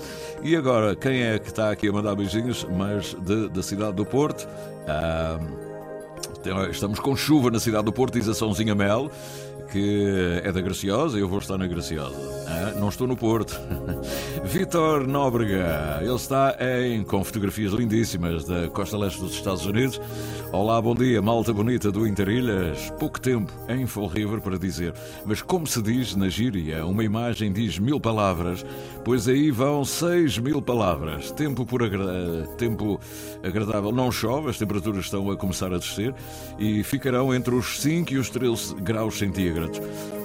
[0.42, 4.04] E agora, quem é que está aqui a mandar beijinhos, mas de, da cidade do
[4.04, 4.48] Porto?
[4.86, 5.38] Ah,
[6.70, 9.10] estamos com chuva na cidade do Porto, diz a Sãozinha Mel
[9.70, 12.16] que é da Graciosa, eu vou estar na Graciosa.
[12.46, 13.60] Ah, não estou no Porto.
[14.44, 20.00] Vitor Nóbrega, ele está em, com fotografias lindíssimas da costa leste dos Estados Unidos.
[20.52, 22.90] Olá, bom dia, malta bonita do Interilhas.
[22.98, 24.94] Pouco tempo em Fall River para dizer,
[25.26, 28.64] mas como se diz na gíria, uma imagem diz mil palavras,
[29.04, 31.30] pois aí vão seis mil palavras.
[31.32, 32.46] Tempo, por agra...
[32.56, 32.98] tempo
[33.42, 36.14] agradável, não chove, as temperaturas estão a começar a descer
[36.58, 39.47] e ficarão entre os 5 e os 13 graus centígrados.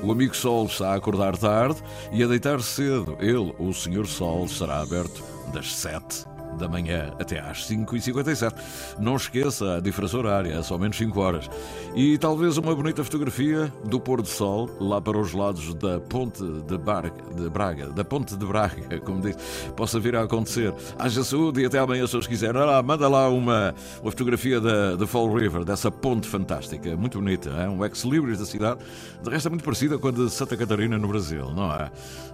[0.04, 1.82] O amigo Sol está a acordar tarde
[2.12, 3.18] e a deitar cedo.
[3.20, 8.54] Ele, o Senhor Sol, estará aberto das 7 da manhã até às 5h57.
[9.00, 11.50] Não esqueça a diferença horária, é somente 5 horas.
[11.96, 16.44] E talvez uma bonita fotografia do pôr do sol lá para os lados da Ponte
[16.44, 19.36] de, de Braga, da Ponte de Braga, como diz,
[19.76, 20.74] possa vir a acontecer.
[20.98, 22.62] Haja saúde e até amanhã, se os quiserem.
[22.62, 27.50] Lá, manda lá uma, uma fotografia da, da Fall River, dessa ponte fantástica, muito bonita,
[27.50, 27.68] é?
[27.70, 28.80] um ex-libris da cidade.
[29.22, 31.92] De resto, é muito parecida com a de Santa Catarina, no Brasil, não é?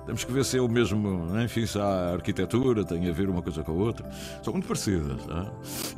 [0.09, 3.43] Temos que ver se é o mesmo, enfim, se a arquitetura tem a ver uma
[3.43, 4.09] coisa com a outra.
[4.41, 5.19] São muito parecidas.
[5.29, 5.45] É?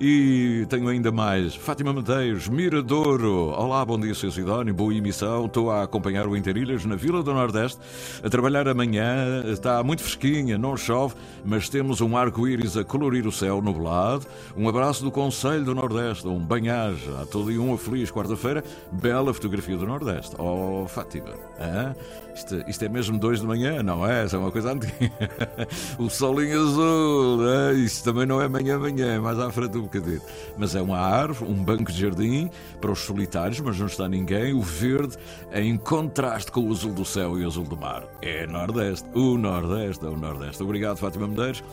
[0.02, 1.56] E tenho ainda mais.
[1.56, 3.52] Fátima Medeiros, Miradouro.
[3.52, 4.34] Olá, bom dia, Sr.
[4.34, 4.74] Sidónio.
[4.74, 5.46] Boa emissão.
[5.46, 7.80] Estou a acompanhar o Interilhas na Vila do Nordeste,
[8.22, 9.46] a trabalhar amanhã.
[9.46, 14.26] Está muito fresquinha, não chove, mas temos um arco-íris a colorir o céu nublado.
[14.58, 17.22] Um abraço do Conselho do Nordeste, um banhaja.
[17.22, 18.62] A todo e uma feliz quarta-feira.
[18.92, 20.36] Bela fotografia do Nordeste.
[20.38, 21.30] Oh, Fátima.
[21.58, 21.96] É?
[22.36, 24.24] Isto, isto, é mesmo dois de manhã, não é?
[24.24, 25.12] Essa é uma coisa antiga.
[25.98, 27.74] o solinho azul, é?
[27.74, 30.22] isto também não é manhã-manhã, é mais à frente um bocadinho.
[30.58, 34.54] Mas é uma árvore, um banco de jardim para os solitários, mas não está ninguém.
[34.54, 35.18] O verde
[35.54, 38.04] em contraste com o azul do céu e o azul do mar.
[38.22, 40.64] É Nordeste, o Nordeste, é o Nordeste.
[40.64, 41.64] Obrigado, Fátima Medeiros.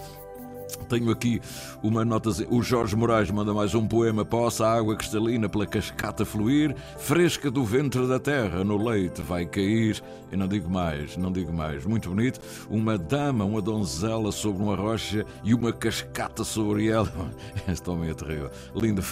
[0.88, 1.40] Tenho aqui
[1.83, 2.31] uma nota.
[2.50, 4.24] O Jorge Moraes manda mais um poema.
[4.24, 9.46] Possa a água cristalina pela cascata fluir, fresca do ventre da terra, no leite vai
[9.46, 10.02] cair.
[10.31, 11.85] Eu não digo mais, não digo mais.
[11.87, 12.40] Muito bonito.
[12.68, 17.11] Uma dama, uma donzela sobre uma rocha e uma cascata sobre ela.
[17.66, 18.50] Este homem é terrível.
[18.74, 19.02] Linda,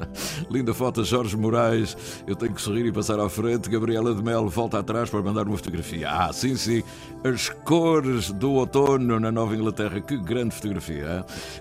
[0.50, 1.96] linda foto, Jorge Moraes.
[2.26, 3.70] Eu tenho que sorrir e passar à frente.
[3.70, 6.10] Gabriela de Melo volta atrás para mandar uma fotografia.
[6.10, 6.82] Ah, sim, sim.
[7.24, 10.00] As cores do outono na Nova Inglaterra.
[10.00, 11.05] Que grande fotografia.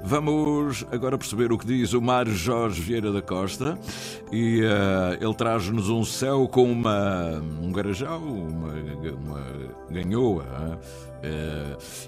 [0.03, 3.77] Vamos agora perceber o que diz o Mário Jorge Vieira da Costa
[4.31, 9.45] e uh, ele traz-nos um céu com uma, um garajal, uma, uma
[9.89, 10.43] ganhoa.
[10.43, 11.14] Uh,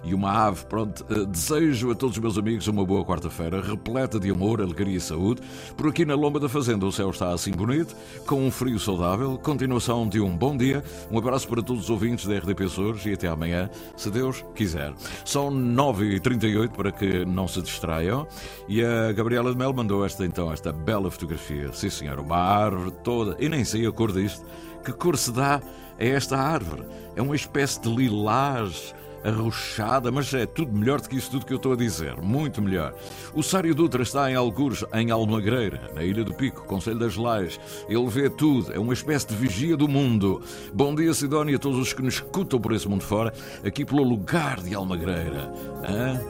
[0.04, 0.66] e uma ave.
[0.66, 4.98] Pronto, uh, desejo a todos os meus amigos uma boa quarta-feira, repleta de amor, alegria
[4.98, 5.42] e saúde.
[5.76, 9.38] Por aqui na Lomba da Fazenda o céu está assim bonito, com um frio saudável.
[9.38, 10.84] Continuação de um bom dia.
[11.12, 14.94] Um abraço para todos os ouvintes da RDP Açores e até amanhã, se Deus quiser.
[15.26, 18.28] São 9h38 para que não se distraiam.
[18.68, 21.72] E a Gabriela de Mel mandou esta então, esta bela fotografia.
[21.74, 23.36] Sim, senhor, uma árvore toda.
[23.40, 24.46] E nem sei a cor disto.
[24.84, 25.62] Que cor se dá
[26.00, 26.84] a esta árvore?
[27.16, 31.54] É uma espécie de lilás arrochada, mas é tudo melhor do que isso tudo que
[31.54, 32.16] eu estou a dizer.
[32.22, 32.94] Muito melhor.
[33.34, 37.60] O Sário Dutra está em Algures, em Almagreira, na Ilha do Pico, Conselho das Lais.
[37.88, 40.42] Ele vê tudo, é uma espécie de vigia do mundo.
[40.74, 43.34] Bom dia, Sidónia, a todos os que nos escutam por esse mundo fora,
[43.66, 45.52] aqui pelo lugar de Almagreira.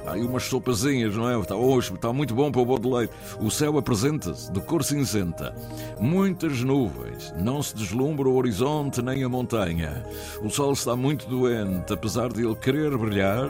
[0.06, 1.40] Há aí umas sopazinhas, não é?
[1.40, 3.14] Está hoje, está muito bom para o bom de leite.
[3.40, 5.56] O céu apresenta-se de cor cinzenta.
[6.00, 10.06] Muitas nuvens, não se deslumbra o horizonte nem a montanha.
[10.42, 13.50] O sol está muito doente, apesar de ele querer querer brilhar,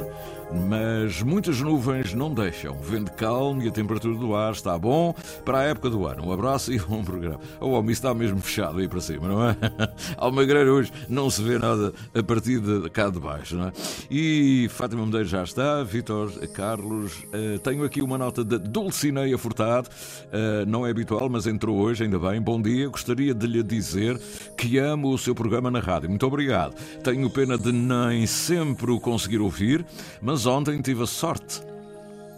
[0.51, 2.73] mas muitas nuvens não deixam.
[2.75, 6.27] Vento calmo e a temperatura do ar está bom para a época do ano.
[6.27, 7.39] Um abraço e um programa.
[7.59, 9.55] O homem está mesmo fechado aí para cima, não é?
[10.17, 13.71] Almagreira hoje não se vê nada a partir de cá de baixo, não é?
[14.09, 17.13] E Fátima Medeiros já está, Vitor Carlos.
[17.25, 19.89] Uh, tenho aqui uma nota de Dulcineia Furtado.
[20.27, 22.41] Uh, não é habitual, mas entrou hoje, ainda bem.
[22.41, 22.87] Bom dia.
[22.87, 24.19] Gostaria de lhe dizer
[24.57, 26.09] que amo o seu programa na rádio.
[26.09, 26.75] Muito obrigado.
[27.03, 29.85] Tenho pena de nem sempre o conseguir ouvir,
[30.21, 31.61] mas ontem tive a sorte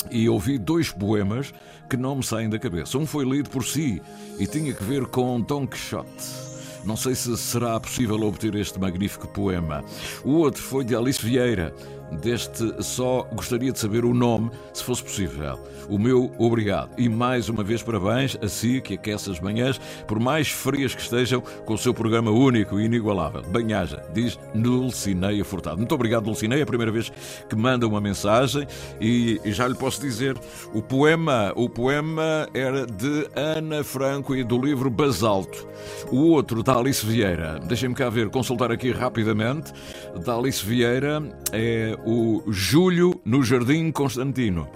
[0.10, 1.54] e ouvi dois poemas
[1.90, 2.98] que não me saem da cabeça.
[2.98, 4.02] Um foi lido por si
[4.38, 6.50] e tinha que ver com Don Quixote.
[6.86, 9.84] Não sei se será possível obter este magnífico poema.
[10.24, 11.74] O outro foi de Alice Vieira.
[12.12, 15.60] Deste só gostaria de saber o nome, se fosse possível.
[15.88, 16.92] O meu obrigado.
[16.98, 21.02] E mais uma vez parabéns a si que aquece as manhãs, por mais frias que
[21.02, 23.42] estejam, com o seu programa único e inigualável.
[23.44, 25.78] Bem-haja, diz Dulcineia Furtado.
[25.78, 26.60] Muito obrigado, Dulcineia.
[26.60, 27.12] É a primeira vez
[27.48, 28.68] que manda uma mensagem
[29.00, 30.38] e já lhe posso dizer,
[30.74, 35.68] o poema, o poema era de Ana Franco e do livro Basalto.
[36.12, 37.60] O outro, da Alice Vieira.
[37.64, 39.72] Deixem-me cá ver, consultar aqui rapidamente.
[40.24, 44.68] Da Alice Vieira é o Júlio no Jardim Constantino.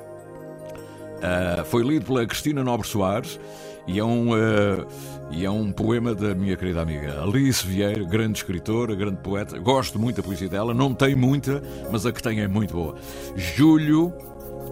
[1.18, 3.40] Uh, foi lido pela Cristina Nobre Soares
[3.88, 4.86] e é um, uh,
[5.32, 9.58] e é um poema da minha querida amiga Alice Vieira, grande escritora, grande poeta.
[9.58, 12.96] Gosto muito da poesia dela, não tem muita, mas a que tem é muito boa.
[13.36, 14.14] Júlio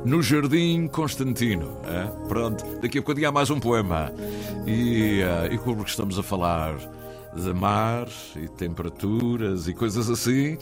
[0.06, 1.68] no Jardim Constantino.
[1.68, 4.12] Uh, pronto, daqui a bocadinho há mais um poema.
[4.66, 6.76] E, uh, e como estamos a falar
[7.34, 10.58] de mar e temperaturas e coisas assim,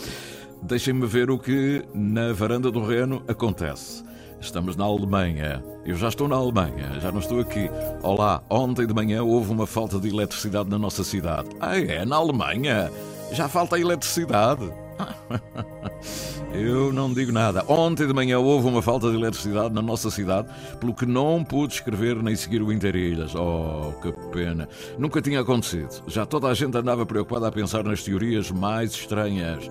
[0.61, 4.03] deixem-me ver o que na varanda do Reno acontece.
[4.39, 5.63] Estamos na Alemanha.
[5.85, 7.69] Eu já estou na Alemanha, já não estou aqui.
[8.01, 11.49] Olá, ontem de manhã houve uma falta de eletricidade na nossa cidade.
[11.59, 12.05] Ah, é?
[12.05, 12.89] Na Alemanha?
[13.31, 14.71] Já falta eletricidade?
[16.53, 17.63] Eu não digo nada.
[17.67, 20.47] Ontem de manhã houve uma falta de eletricidade na nossa cidade,
[20.79, 23.35] pelo que não pude escrever nem seguir o Interilhas.
[23.35, 24.67] Oh, que pena.
[24.97, 26.03] Nunca tinha acontecido.
[26.07, 29.69] Já toda a gente andava preocupada a pensar nas teorias mais estranhas.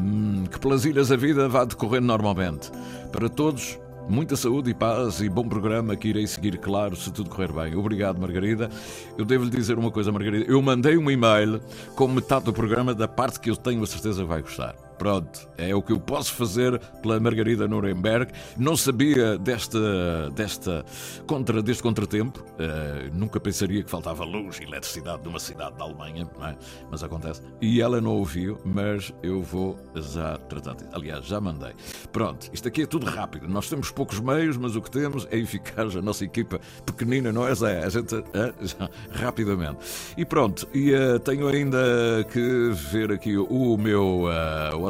[0.00, 2.70] Hum, que pelas ilhas a vida vá decorrendo normalmente.
[3.10, 3.78] Para todos,
[4.08, 7.76] Muita saúde e paz e bom programa que irei seguir, claro, se tudo correr bem.
[7.76, 8.68] Obrigado, Margarida.
[9.16, 10.44] Eu devo lhe dizer uma coisa, Margarida.
[10.50, 11.60] Eu mandei um e-mail
[11.94, 14.74] com metade do programa da parte que eu tenho a certeza vai gostar.
[15.02, 18.30] Pronto, é o que eu posso fazer pela Margarida Nuremberg.
[18.56, 20.84] Não sabia desta, desta
[21.26, 22.38] contra, deste contratempo.
[22.40, 26.54] Uh, nunca pensaria que faltava luz e eletricidade numa cidade da Alemanha, é?
[26.88, 27.42] mas acontece.
[27.60, 30.90] E ela não ouviu, mas eu vou já tratar disso.
[30.92, 31.72] Aliás, já mandei.
[32.12, 33.48] Pronto, isto aqui é tudo rápido.
[33.48, 35.96] Nós temos poucos meios, mas o que temos é eficaz.
[35.96, 37.82] A nossa equipa pequenina, não é, Zé?
[37.82, 38.24] A gente uh,
[38.60, 39.78] já, rapidamente.
[40.16, 44.28] E pronto, e uh, tenho ainda que ver aqui o meu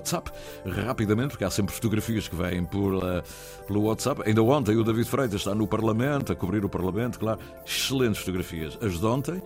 [0.02, 0.30] WhatsApp,
[0.66, 3.22] rapidamente, porque há sempre fotografias que vêm por, uh,
[3.66, 4.22] pelo WhatsApp.
[4.26, 7.38] Ainda ontem o David Freitas está no Parlamento, a cobrir o Parlamento, claro.
[7.64, 8.76] Excelentes fotografias.
[8.82, 9.40] As de ontem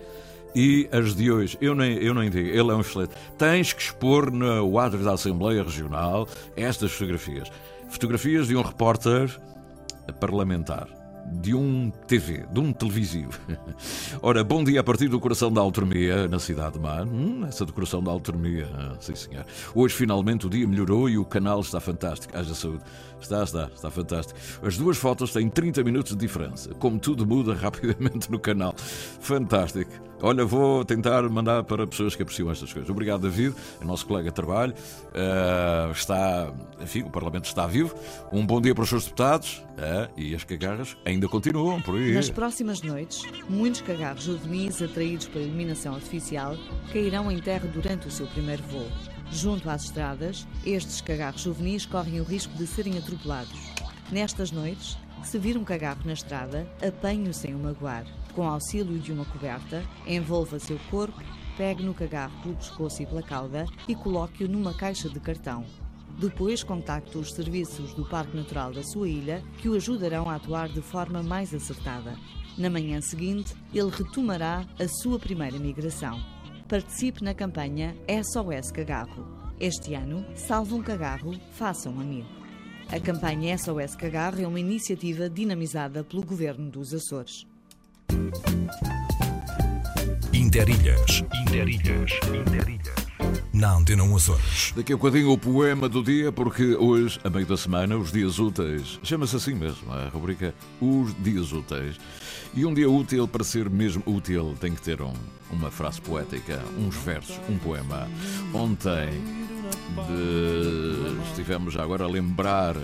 [0.55, 1.57] e as de hoje.
[1.61, 3.13] Eu nem, eu nem digo, ele é um excelente.
[3.37, 7.51] Tens que expor no adro da Assembleia Regional estas fotografias.
[7.89, 9.29] Fotografias de um repórter
[10.19, 10.96] parlamentar
[11.31, 13.31] de um TV, de um televisivo.
[14.21, 17.05] Ora, bom dia a partir do coração da autonomia na cidade de Mar.
[17.05, 19.45] Hum, essa decoração da autonomia, ah, sim senhor.
[19.75, 22.35] Hoje finalmente o dia melhorou e o canal está fantástico.
[22.37, 22.83] Haja saúde.
[23.19, 24.39] Está, está, está fantástico.
[24.61, 26.73] As duas fotos têm 30 minutos de diferença.
[26.75, 28.73] Como tudo muda rapidamente no canal.
[29.19, 30.06] Fantástico.
[30.21, 32.89] Olha, vou tentar mandar para pessoas que apreciam estas coisas.
[32.89, 34.73] Obrigado, David, nosso colega de trabalho.
[34.73, 36.51] Uh, está,
[36.81, 37.95] enfim, o Parlamento está vivo.
[38.31, 42.13] Um bom dia para os seus deputados uh, e as cagarras ainda continuam por aí.
[42.13, 46.55] Nas próximas noites, muitos cagarros juvenis atraídos pela iluminação artificial
[46.91, 48.87] cairão em terra durante o seu primeiro voo.
[49.31, 53.53] Junto às estradas, estes cagarros juvenis correm o risco de serem atropelados.
[54.11, 58.05] Nestas noites, se vir um cagarro na estrada, apanhe-o sem o magoar.
[58.37, 61.19] Com auxílio de uma coberta, envolva seu corpo,
[61.57, 65.65] pegue no cagarro pelo pescoço e pela cauda e coloque-o numa caixa de cartão.
[66.19, 70.69] Depois contacte os serviços do Parque Natural da sua ilha, que o ajudarão a atuar
[70.69, 72.15] de forma mais acertada.
[72.55, 76.23] Na manhã seguinte, ele retomará a sua primeira migração.
[76.69, 79.25] Participe na campanha SOS Cagarro.
[79.59, 82.29] Este ano, salve um cagarro, faça um amigo.
[82.89, 87.47] A campanha SOS Cagarro é uma iniciativa dinamizada pelo Governo dos Açores.
[90.33, 91.23] Interilhas.
[91.41, 92.11] Interilhas.
[92.33, 92.95] Interilhas.
[93.53, 94.73] Na Antena 1 Açores.
[94.75, 98.39] Daqui a bocadinho o poema do dia, porque hoje, a meio da semana, os dias
[98.39, 101.99] úteis, chama-se assim mesmo, a rubrica Os Dias Úteis.
[102.53, 105.13] E um dia útil, para ser mesmo útil, tem que ter um,
[105.51, 108.07] uma frase poética, uns versos, um poema.
[108.53, 109.09] Ontem
[110.07, 111.29] de...
[111.29, 112.75] estivemos agora a lembrar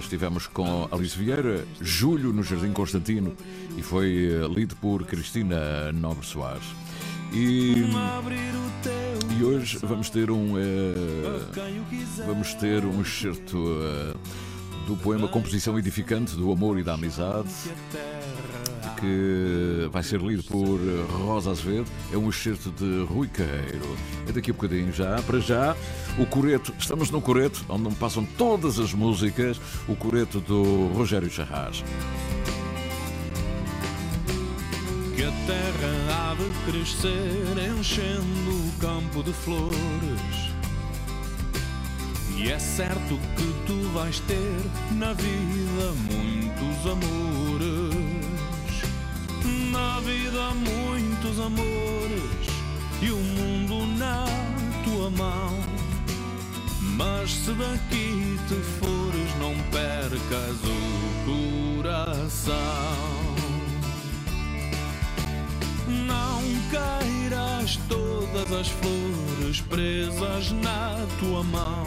[0.00, 3.34] estivemos com Alice Vieira, Julho no Jardim Constantino
[3.76, 6.64] e foi eh, lido por Cristina Nobre Soares.
[7.32, 7.74] E,
[9.38, 10.56] e hoje vamos ter um uh,
[12.26, 14.16] vamos ter um excerto uh,
[14.86, 17.50] do poema Composição Edificante do Amor e da Amizade
[19.00, 20.78] que vai ser lido por
[21.10, 21.86] Rosa Azevedo.
[22.12, 23.96] É um excerto de Rui Carreiro.
[24.28, 25.20] É daqui a bocadinho já.
[25.22, 25.76] Para já,
[26.18, 26.74] o Coreto.
[26.78, 29.60] Estamos no Coreto, onde passam todas as músicas.
[29.88, 31.84] O Coreto do Rogério Charras.
[35.14, 40.46] Que a terra há de crescer enchendo o campo de flores.
[42.36, 44.60] E é certo que tu vais ter
[44.92, 47.35] na vida muitos amores.
[50.06, 52.46] Vida muitos amores
[53.02, 54.24] e o mundo na
[54.84, 55.58] tua mão.
[56.96, 62.54] Mas se daqui te fores, não percas o coração.
[65.88, 66.40] Não
[66.70, 71.86] queiras todas as flores presas na tua mão.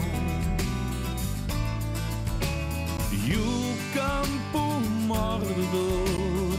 [3.12, 6.49] E o campo morre de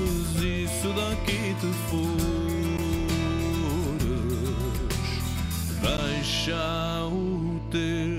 [1.61, 2.81] te fores,
[5.83, 8.10] deixa o teu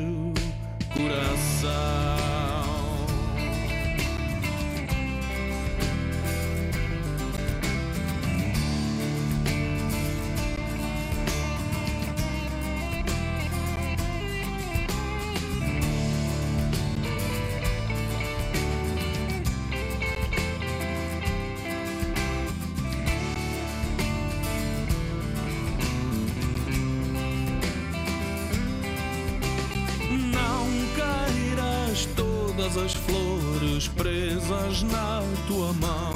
[34.85, 36.15] na tua mão.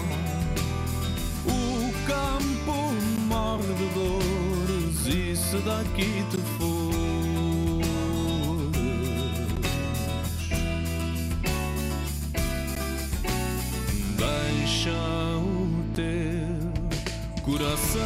[1.47, 2.93] O campo
[3.29, 7.87] morre de dores e se daqui te fores,
[14.17, 14.91] deixa
[15.39, 18.01] o teu coração.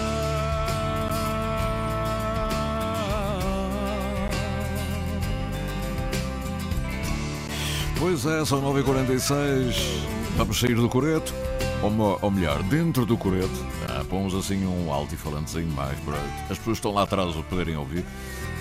[7.98, 10.19] Pois é, são 9h46.
[10.41, 11.34] Vamos sair do coreto.
[11.82, 13.66] Ou, ou melhor, dentro do coreto.
[13.86, 16.16] Ah, pomos assim um alto-falantezinho mais para
[16.49, 18.03] as pessoas que estão lá atrás poderem ouvir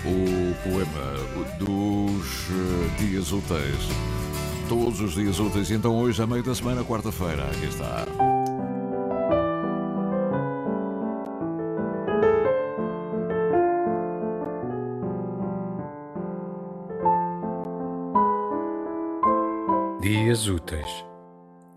[0.04, 3.88] o poema dos eh, dias úteis.
[4.68, 5.70] Todos os dias úteis.
[5.70, 8.06] Então hoje, a meio da semana, quarta-feira, aqui está.
[20.02, 21.04] Dias Úteis,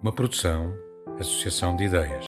[0.04, 0.78] uma produção,
[1.18, 2.28] associação de ideias.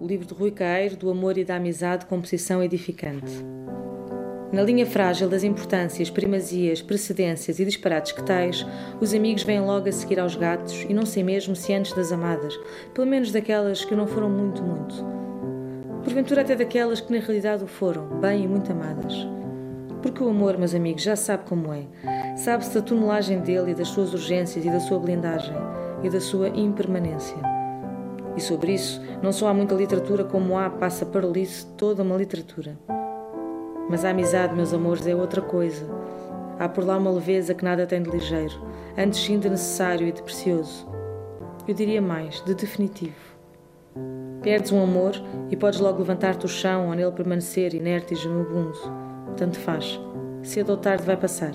[0.00, 3.32] O livro de Rui Caeiro, do amor e da amizade, composição edificante.
[4.52, 8.66] Na linha frágil das importâncias, primazias, precedências e disparates que tais,
[9.00, 12.10] os amigos vêm logo a seguir aos gatos e não sei mesmo se antes das
[12.10, 12.58] amadas,
[12.92, 14.96] pelo menos daquelas que não foram muito, muito.
[16.02, 19.14] Porventura até daquelas que na realidade o foram, bem e muito amadas.
[20.02, 21.86] Porque o amor, meus amigos, já sabe como é.
[22.36, 25.54] Sabe-se da tonelagem dele e das suas urgências e da sua blindagem
[26.02, 27.36] e da sua impermanência.
[28.36, 32.16] E sobre isso, não só há muita literatura como há, passa para lice, toda uma
[32.16, 32.76] literatura.
[33.88, 35.86] Mas a amizade, meus amores, é outra coisa.
[36.58, 38.54] Há por lá uma leveza que nada tem de ligeiro,
[38.96, 40.88] antes sim de necessário e de precioso.
[41.68, 43.32] Eu diria mais, de definitivo.
[44.42, 45.12] Perdes um amor
[45.50, 49.01] e podes logo levantar-te do chão ou nele permanecer inerte e genubundo.
[49.36, 50.00] Tanto faz.
[50.42, 51.52] Cedo ou tarde vai passar.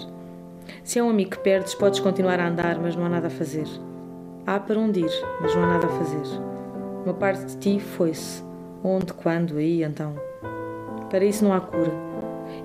[0.83, 3.31] Se é um amigo que perdes, podes continuar a andar, mas não há nada a
[3.31, 3.67] fazer.
[4.45, 5.11] Há para onde ir,
[5.41, 6.41] mas não há nada a fazer.
[7.03, 8.43] Uma parte de ti foi-se.
[8.83, 10.15] Onde, quando, aí, então.
[11.09, 11.91] Para isso não há cura.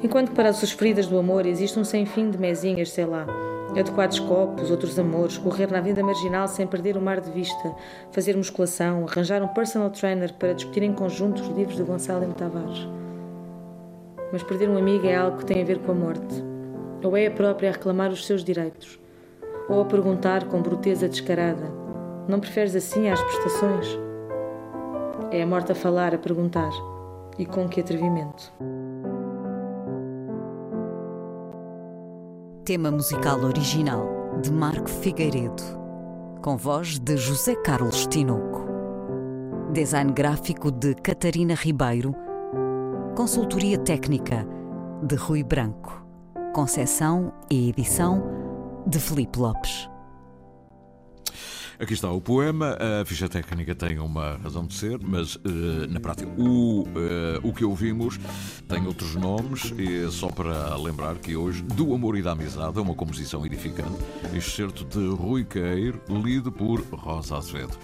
[0.02, 3.06] Enquanto que para as suas feridas do amor existe um sem fim de mesinhas, sei
[3.06, 3.26] lá,
[3.70, 7.74] adequados copos, outros amores, correr na vida marginal sem perder o mar de vista,
[8.10, 12.34] fazer musculação, arranjar um personal trainer para discutir em conjunto os livros de Gonçalo M.
[12.34, 12.86] Tavares.
[14.32, 16.42] Mas perder um amigo é algo que tem a ver com a morte.
[17.04, 18.98] Ou é a própria a reclamar os seus direitos,
[19.68, 21.70] ou a perguntar com bruteza descarada:
[22.26, 23.98] Não preferes assim às prestações?
[25.30, 26.70] É a morte a falar, a perguntar.
[27.38, 28.52] E com que atrevimento?
[32.64, 35.62] Tema musical original de Marco Figueiredo,
[36.40, 38.66] com voz de José Carlos Tinoco.
[39.72, 42.14] Design gráfico de Catarina Ribeiro.
[43.16, 44.46] Consultoria técnica
[45.02, 46.02] de Rui Branco.
[46.54, 48.22] Concessão e edição
[48.86, 49.86] de Felipe Lopes.
[51.78, 52.78] Aqui está o poema.
[52.80, 57.52] A ficha técnica tem uma razão de ser, mas eh, na prática o, eh, o
[57.52, 58.18] que ouvimos
[58.66, 59.74] tem outros nomes.
[59.76, 63.44] E é só para lembrar que hoje, Do Amor e da Amizade, é uma composição
[63.44, 64.02] edificante.
[64.32, 67.76] Excerto de Rui Queiro, lido por Rosa Azevedo.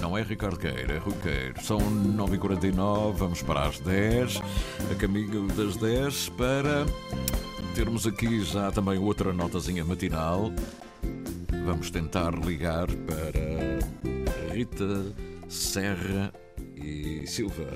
[0.00, 1.62] Não é Ricardo Queiro, é Rui Queiro.
[1.62, 4.42] São 9h49, vamos para as 10,
[4.90, 6.86] a caminho das 10, para
[7.74, 10.52] termos aqui já também outra notazinha matinal.
[11.64, 15.12] vamos tentar ligar para Rita
[15.48, 16.32] Serra
[16.76, 17.66] e Silva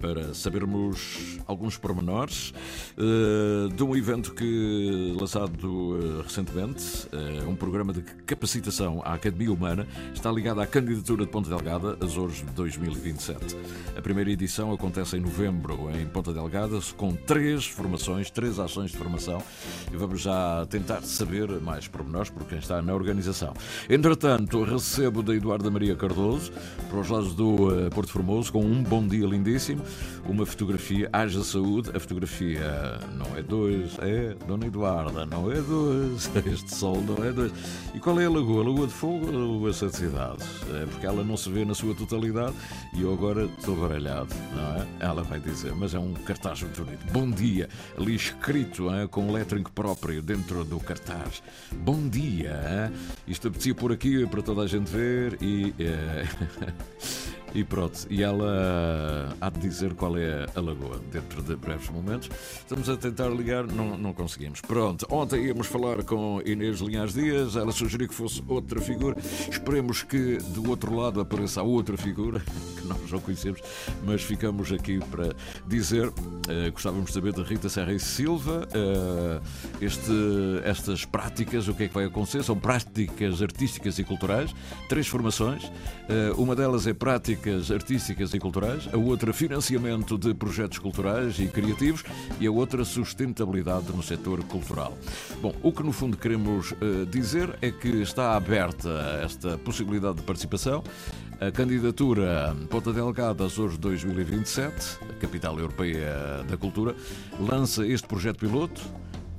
[0.00, 2.52] para sabermos alguns pormenores
[2.98, 9.52] uh, de um evento que lançado uh, recentemente, uh, um programa de capacitação à Academia
[9.52, 13.56] Humana, está ligado à candidatura de Ponta Delgada Azores 2027.
[13.96, 18.98] A primeira edição acontece em novembro em Ponta Delgada com três formações, três ações de
[18.98, 19.42] formação
[19.92, 23.54] e vamos já tentar saber mais pormenores por quem está na organização.
[23.88, 26.52] Entretanto, recebo da Eduarda Maria Cardoso
[26.90, 29.82] para os lados do Porto Formoso Com um bom dia lindíssimo,
[30.28, 32.60] uma fotografia, haja saúde, a fotografia
[33.14, 37.52] não é dois, é Dona Eduarda, não é dois, este sol não é dois.
[37.94, 38.64] E qual é a lagoa?
[38.64, 40.44] A Lagoa de Fogo ou a Lagoa de?
[40.82, 42.54] É porque ela não se vê na sua totalidade
[42.92, 44.86] e eu agora estou baralhado, não é?
[44.98, 47.12] Ela vai dizer, mas é um cartaz muito bonito.
[47.12, 51.44] Bom dia, ali escrito é, com lettering próprio dentro do cartaz.
[51.72, 52.90] Bom dia, é?
[53.28, 55.72] isto apetecia por aqui para toda a gente ver e.
[55.78, 56.26] É...
[57.54, 62.28] E pronto, e ela há de dizer qual é a lagoa dentro de breves momentos.
[62.58, 64.60] Estamos a tentar ligar, não, não conseguimos.
[64.60, 69.16] Pronto, ontem íamos falar com Inês Linhares Dias, ela sugeriu que fosse outra figura.
[69.50, 72.42] Esperemos que do outro lado apareça outra figura,
[72.86, 73.60] nós já conhecemos,
[74.04, 75.34] mas ficamos aqui para
[75.66, 76.14] dizer, uh,
[76.72, 79.42] gostávamos de saber da Rita Serra e Silva, uh,
[79.80, 80.12] este,
[80.64, 82.42] estas práticas, o que é que vai acontecer?
[82.42, 84.54] São práticas artísticas e culturais,
[84.88, 90.34] três formações, uh, uma delas é prática práticas artísticas e culturais, a outra financiamento de
[90.34, 92.04] projetos culturais e criativos
[92.40, 94.96] e a outra sustentabilidade no setor cultural.
[95.40, 96.74] Bom, o que no fundo queremos
[97.10, 98.90] dizer é que está aberta
[99.22, 100.84] esta possibilidade de participação.
[101.38, 106.96] A candidatura Ponta Delgada Açores 2027, a capital europeia da cultura,
[107.38, 108.80] lança este projeto piloto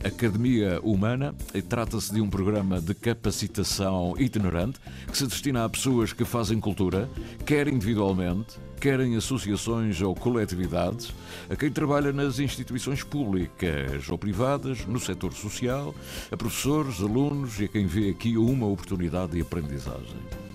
[0.03, 1.33] Academia Humana
[1.67, 7.09] trata-se de um programa de capacitação itinerante que se destina a pessoas que fazem cultura,
[7.45, 11.11] quer individualmente, quer em associações ou coletividades,
[11.49, 15.95] a quem trabalha nas instituições públicas ou privadas, no setor social,
[16.31, 20.46] a professores, alunos e a quem vê aqui uma oportunidade de aprendizagem.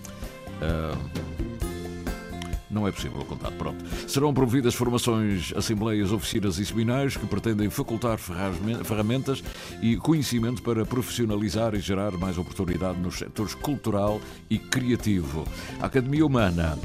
[2.70, 3.50] Não é possível contar.
[3.52, 3.84] Pronto.
[4.08, 9.44] Serão promovidas formações, assembleias, oficinas e seminários que pretendem facultar ferramentas
[9.82, 15.44] e conhecimento para profissionalizar e gerar mais oportunidade nos setores cultural e criativo.
[15.80, 16.78] A Academia Humana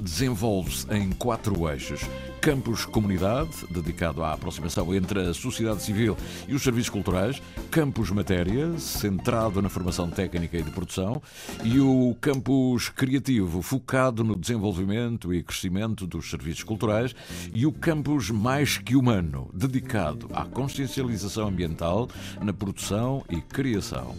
[0.00, 2.00] desenvolve-se em quatro eixos.
[2.44, 6.14] Campus Comunidade, dedicado à aproximação entre a sociedade civil
[6.46, 7.40] e os serviços culturais,
[7.70, 11.22] Campus Matéria, centrado na formação técnica e de produção,
[11.64, 17.16] e o Campus Criativo, focado no desenvolvimento e crescimento dos serviços culturais,
[17.54, 22.10] e o Campus Mais que Humano, dedicado à consciencialização ambiental
[22.42, 24.14] na produção e criação.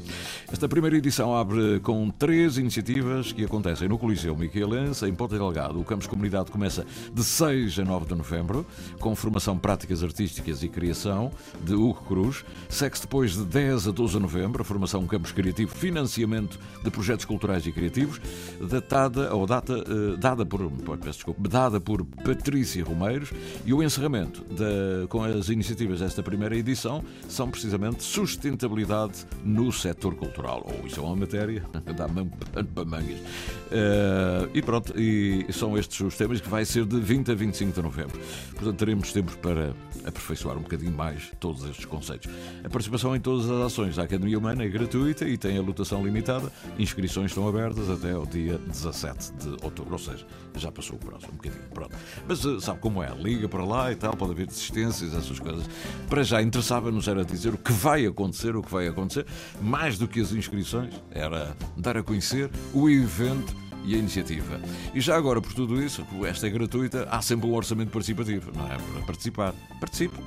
[0.52, 5.80] Esta primeira edição abre com três iniciativas que acontecem no Coliseu Miquelense, em Ponta Delgado.
[5.80, 8.66] O Campus Comunidade começa de 6 a 9 de de novembro,
[9.00, 11.32] com formação Práticas Artísticas e Criação,
[11.64, 12.44] de Hugo Cruz.
[12.70, 17.26] Segue-se depois de 10 a 12 de novembro, a formação Campus Criativo, Financiamento de Projetos
[17.26, 18.20] Culturais e Criativos,
[18.60, 23.32] datada, ou data, uh, dada, por, peço desculpa, dada por Patrícia Romeiros,
[23.66, 30.16] e o encerramento da, com as iniciativas desta primeira edição são precisamente sustentabilidade no setor
[30.16, 30.64] cultural.
[30.66, 31.64] Ou oh, isso é uma matéria,
[31.96, 32.32] dá pano
[32.74, 33.20] para mangas.
[33.20, 37.74] Uh, e pronto, e são estes os temas que vai ser de 20 a 25
[37.74, 38.20] de novembro sempre.
[38.52, 39.74] Portanto, teremos tempos para
[40.06, 42.32] aperfeiçoar um bocadinho mais todos estes conceitos.
[42.64, 46.04] A participação em todas as ações da Academia Humana é gratuita e tem a lotação
[46.04, 46.52] limitada.
[46.78, 50.26] Inscrições estão abertas até ao dia 17 de outubro, ou seja,
[50.56, 51.64] já passou o próximo um bocadinho.
[51.74, 51.96] Pronto.
[52.28, 53.14] Mas eh, sabe como é?
[53.16, 55.66] Liga para lá e tal, pode haver desistências, essas coisas.
[56.10, 59.26] Para já interessava-nos era dizer o que vai acontecer, o que vai acontecer,
[59.62, 64.60] mais do que as inscrições, era dar a conhecer o evento e a iniciativa.
[64.94, 68.66] E já agora, por tudo isso, esta é gratuita, há sempre um orçamento participativo, não
[68.66, 68.78] é?
[68.78, 69.54] Para participar.
[69.80, 70.18] Participe!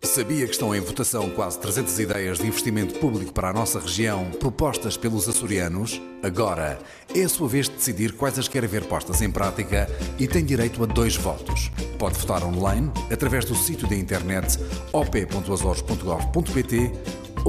[0.00, 4.30] Sabia que estão em votação quase 300 ideias de investimento público para a nossa região,
[4.30, 6.00] propostas pelos açorianos?
[6.22, 6.78] Agora
[7.14, 9.88] é a sua vez de decidir quais as quer ver postas em prática
[10.18, 11.72] e tem direito a dois votos.
[11.98, 14.56] Pode votar online, através do sítio da internet
[14.92, 16.92] op.azores.gov.pt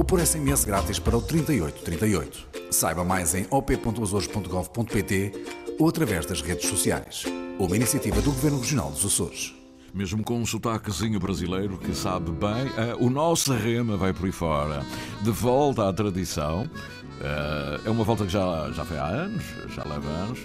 [0.00, 2.72] ou por SMS grátis para o 3838.
[2.72, 5.32] Saiba mais em op.azores.gov.pt
[5.78, 7.24] ou através das redes sociais.
[7.58, 9.54] Uma iniciativa do Governo Regional dos Açores.
[9.92, 14.32] Mesmo com um sotaquezinho brasileiro que sabe bem, uh, o nosso rema vai por aí
[14.32, 14.86] fora.
[15.20, 16.62] De volta à tradição.
[16.62, 20.40] Uh, é uma volta que já, já foi há anos, já leva anos.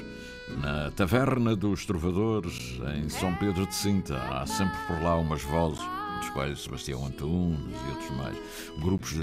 [0.62, 5.80] Na Taverna dos Trovadores, em São Pedro de Cinta, há sempre por lá umas vozes
[6.20, 8.38] dos quais Sebastião Antunes e outros mais.
[8.80, 9.14] Grupos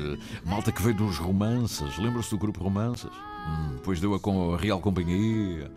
[0.45, 1.99] malta que veio dos romances.
[1.99, 3.11] Lembra-se do grupo Romances?
[3.11, 5.71] Hum, depois deu a, com a Real Companhia.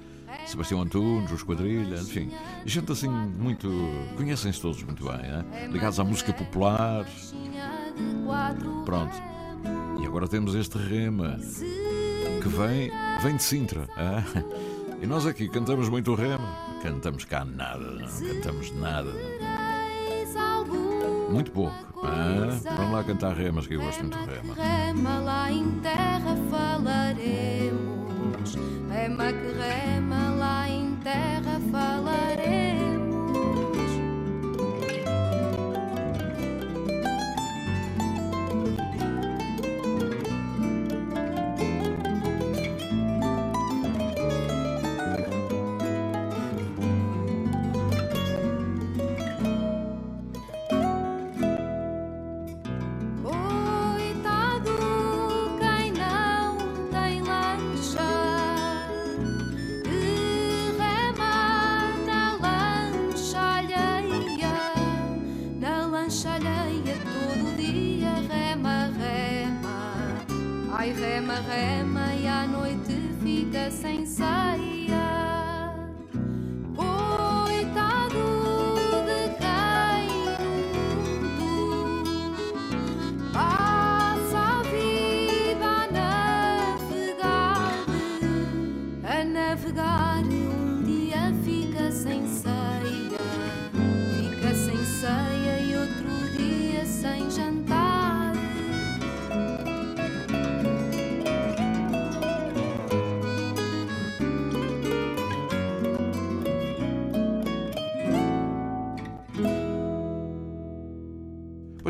[0.46, 2.30] Sebastião Antunes, os Quadrilha, enfim,
[2.66, 3.70] gente assim muito.
[4.18, 5.70] conhecem-se todos muito bem, né?
[5.72, 7.06] ligados à música popular.
[8.84, 9.14] Pronto.
[10.02, 11.38] E agora temos este rema
[12.42, 12.92] que vem,
[13.22, 13.88] vem de Sintra.
[13.96, 14.24] ah?
[15.02, 16.48] E nós aqui cantamos muito o rema.
[16.82, 19.12] Cantamos cá nada, não cantamos nada.
[21.36, 21.76] Muito pouco.
[22.02, 22.58] ah?
[22.78, 24.54] Vamos lá cantar remas que eu gosto muito de rema.
[24.56, 27.76] Rema lá em terra falaremos.
[28.90, 32.65] Rema que rema lá em terra falaremos.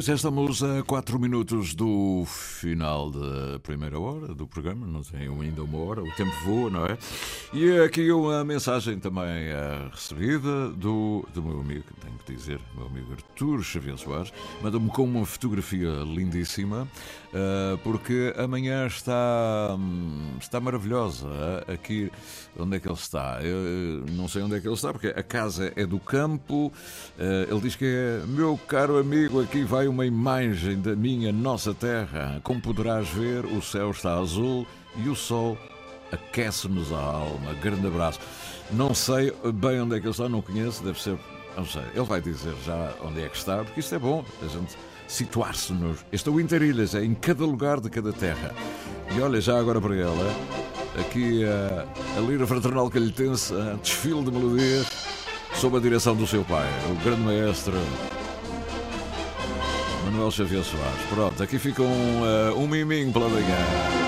[0.07, 5.63] É, estamos a 4 minutos do final da primeira hora do programa, não tem ainda
[5.63, 6.95] uma hora, o tempo voa, não é?
[7.51, 11.85] E aqui uma mensagem também eh, recebida do, do meu amigo,
[12.25, 16.87] que dizer, meu amigo Artur Xavier Soares, manda-me com uma fotografia lindíssima,
[17.33, 21.27] eh, porque amanhã está, hum, está maravilhosa.
[21.67, 22.11] eh, Aqui,
[22.57, 23.39] onde é que ele está?
[23.41, 23.57] Eu
[24.07, 26.71] eh, não sei onde é que ele está, porque a casa é do campo.
[27.17, 32.39] Ele diz que é meu caro amigo, aqui vai uma imagem da minha nossa terra.
[32.43, 34.65] Como poderás ver, o céu está azul
[34.97, 35.57] e o sol
[36.11, 37.53] aquece-nos a alma.
[37.61, 38.19] Grande abraço.
[38.71, 41.17] Não sei bem onde é que ele está, não conheço, deve ser.
[41.55, 44.47] Não sei, ele vai dizer já onde é que está, porque isto é bom, a
[44.47, 44.75] gente
[45.07, 45.99] situar-se nos.
[46.11, 48.53] Este é o Interilhas, é em cada lugar de cada terra.
[49.15, 50.33] E olha, já agora para ela,
[50.99, 51.85] aqui a,
[52.17, 54.87] a Lira Fraternal Calhetense, a desfile de melodias,
[55.53, 57.77] sob a direção do seu pai, o grande maestro
[60.05, 61.01] Manuel Xavier Soares.
[61.09, 64.04] Pronto, aqui fica um, eh, um miminho pela manhã.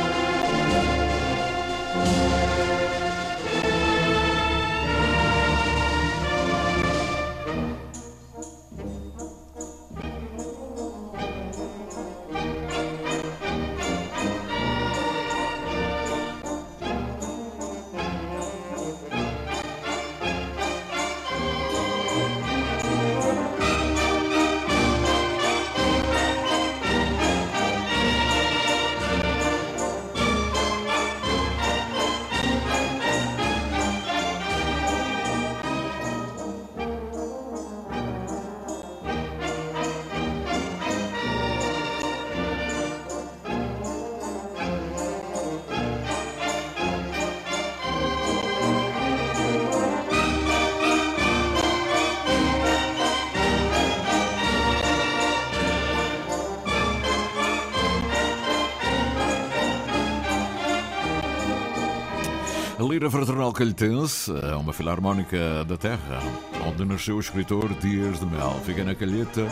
[63.58, 66.20] Calhetense é uma filarmónica da terra,
[66.64, 68.52] onde nasceu o escritor Dias de Mel.
[68.64, 69.48] Fica na calheta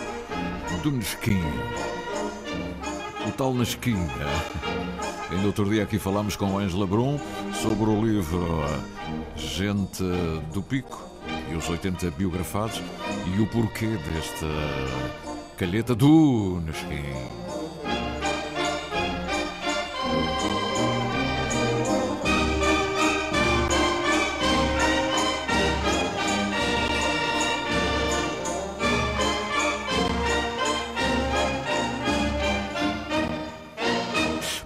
[0.83, 1.41] do Nesquim.
[3.27, 3.97] O tal Nesquim.
[5.31, 7.17] Ainda outro dia aqui falámos com Ângela Brum
[7.63, 8.63] sobre o livro
[9.35, 10.03] Gente
[10.53, 11.03] do Pico
[11.51, 12.79] e os 80 biografados
[13.35, 14.45] e o porquê desta
[15.57, 17.44] calheta do Nesquim.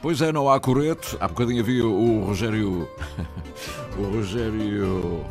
[0.10, 1.16] Pois é, não há coreto.
[1.20, 2.90] Há bocadinho havia o Rogério.
[3.96, 5.24] o Rogério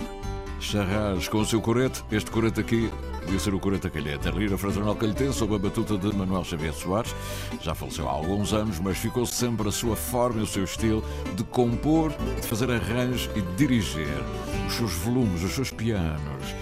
[0.61, 2.05] Charras com o seu coreto.
[2.13, 2.89] Este coreto aqui
[3.25, 4.31] podia ser o Coreta Calheta.
[4.31, 7.13] Lira fraternal calhetense sob a batuta de Manuel Xavier Soares.
[7.61, 11.03] Já faleceu há alguns anos, mas ficou sempre a sua forma e o seu estilo
[11.35, 14.07] de compor, de fazer arranjos e de dirigir
[14.69, 16.55] os seus volumes, os seus pianos.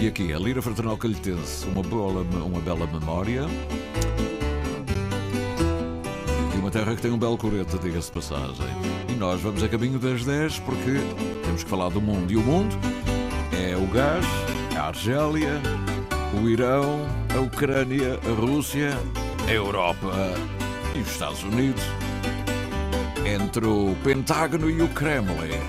[0.00, 3.46] E aqui, a lira fraternal calhetense, uma bela, uma bela memória.
[6.72, 8.66] Terra que tem um belo coreta, diga-se de passagem.
[9.06, 11.00] E nós vamos a caminho das 10 porque
[11.44, 12.32] temos que falar do mundo.
[12.32, 12.74] E o mundo
[13.52, 14.24] é o gás,
[14.74, 15.60] a Argélia,
[16.34, 17.06] o Irão,
[17.36, 18.98] a Ucrânia, a Rússia,
[19.46, 20.14] a Europa
[20.96, 21.82] e os Estados Unidos.
[23.26, 25.60] Entre o Pentágono e o Kremlin,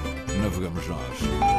[0.42, 1.53] navegamos nós.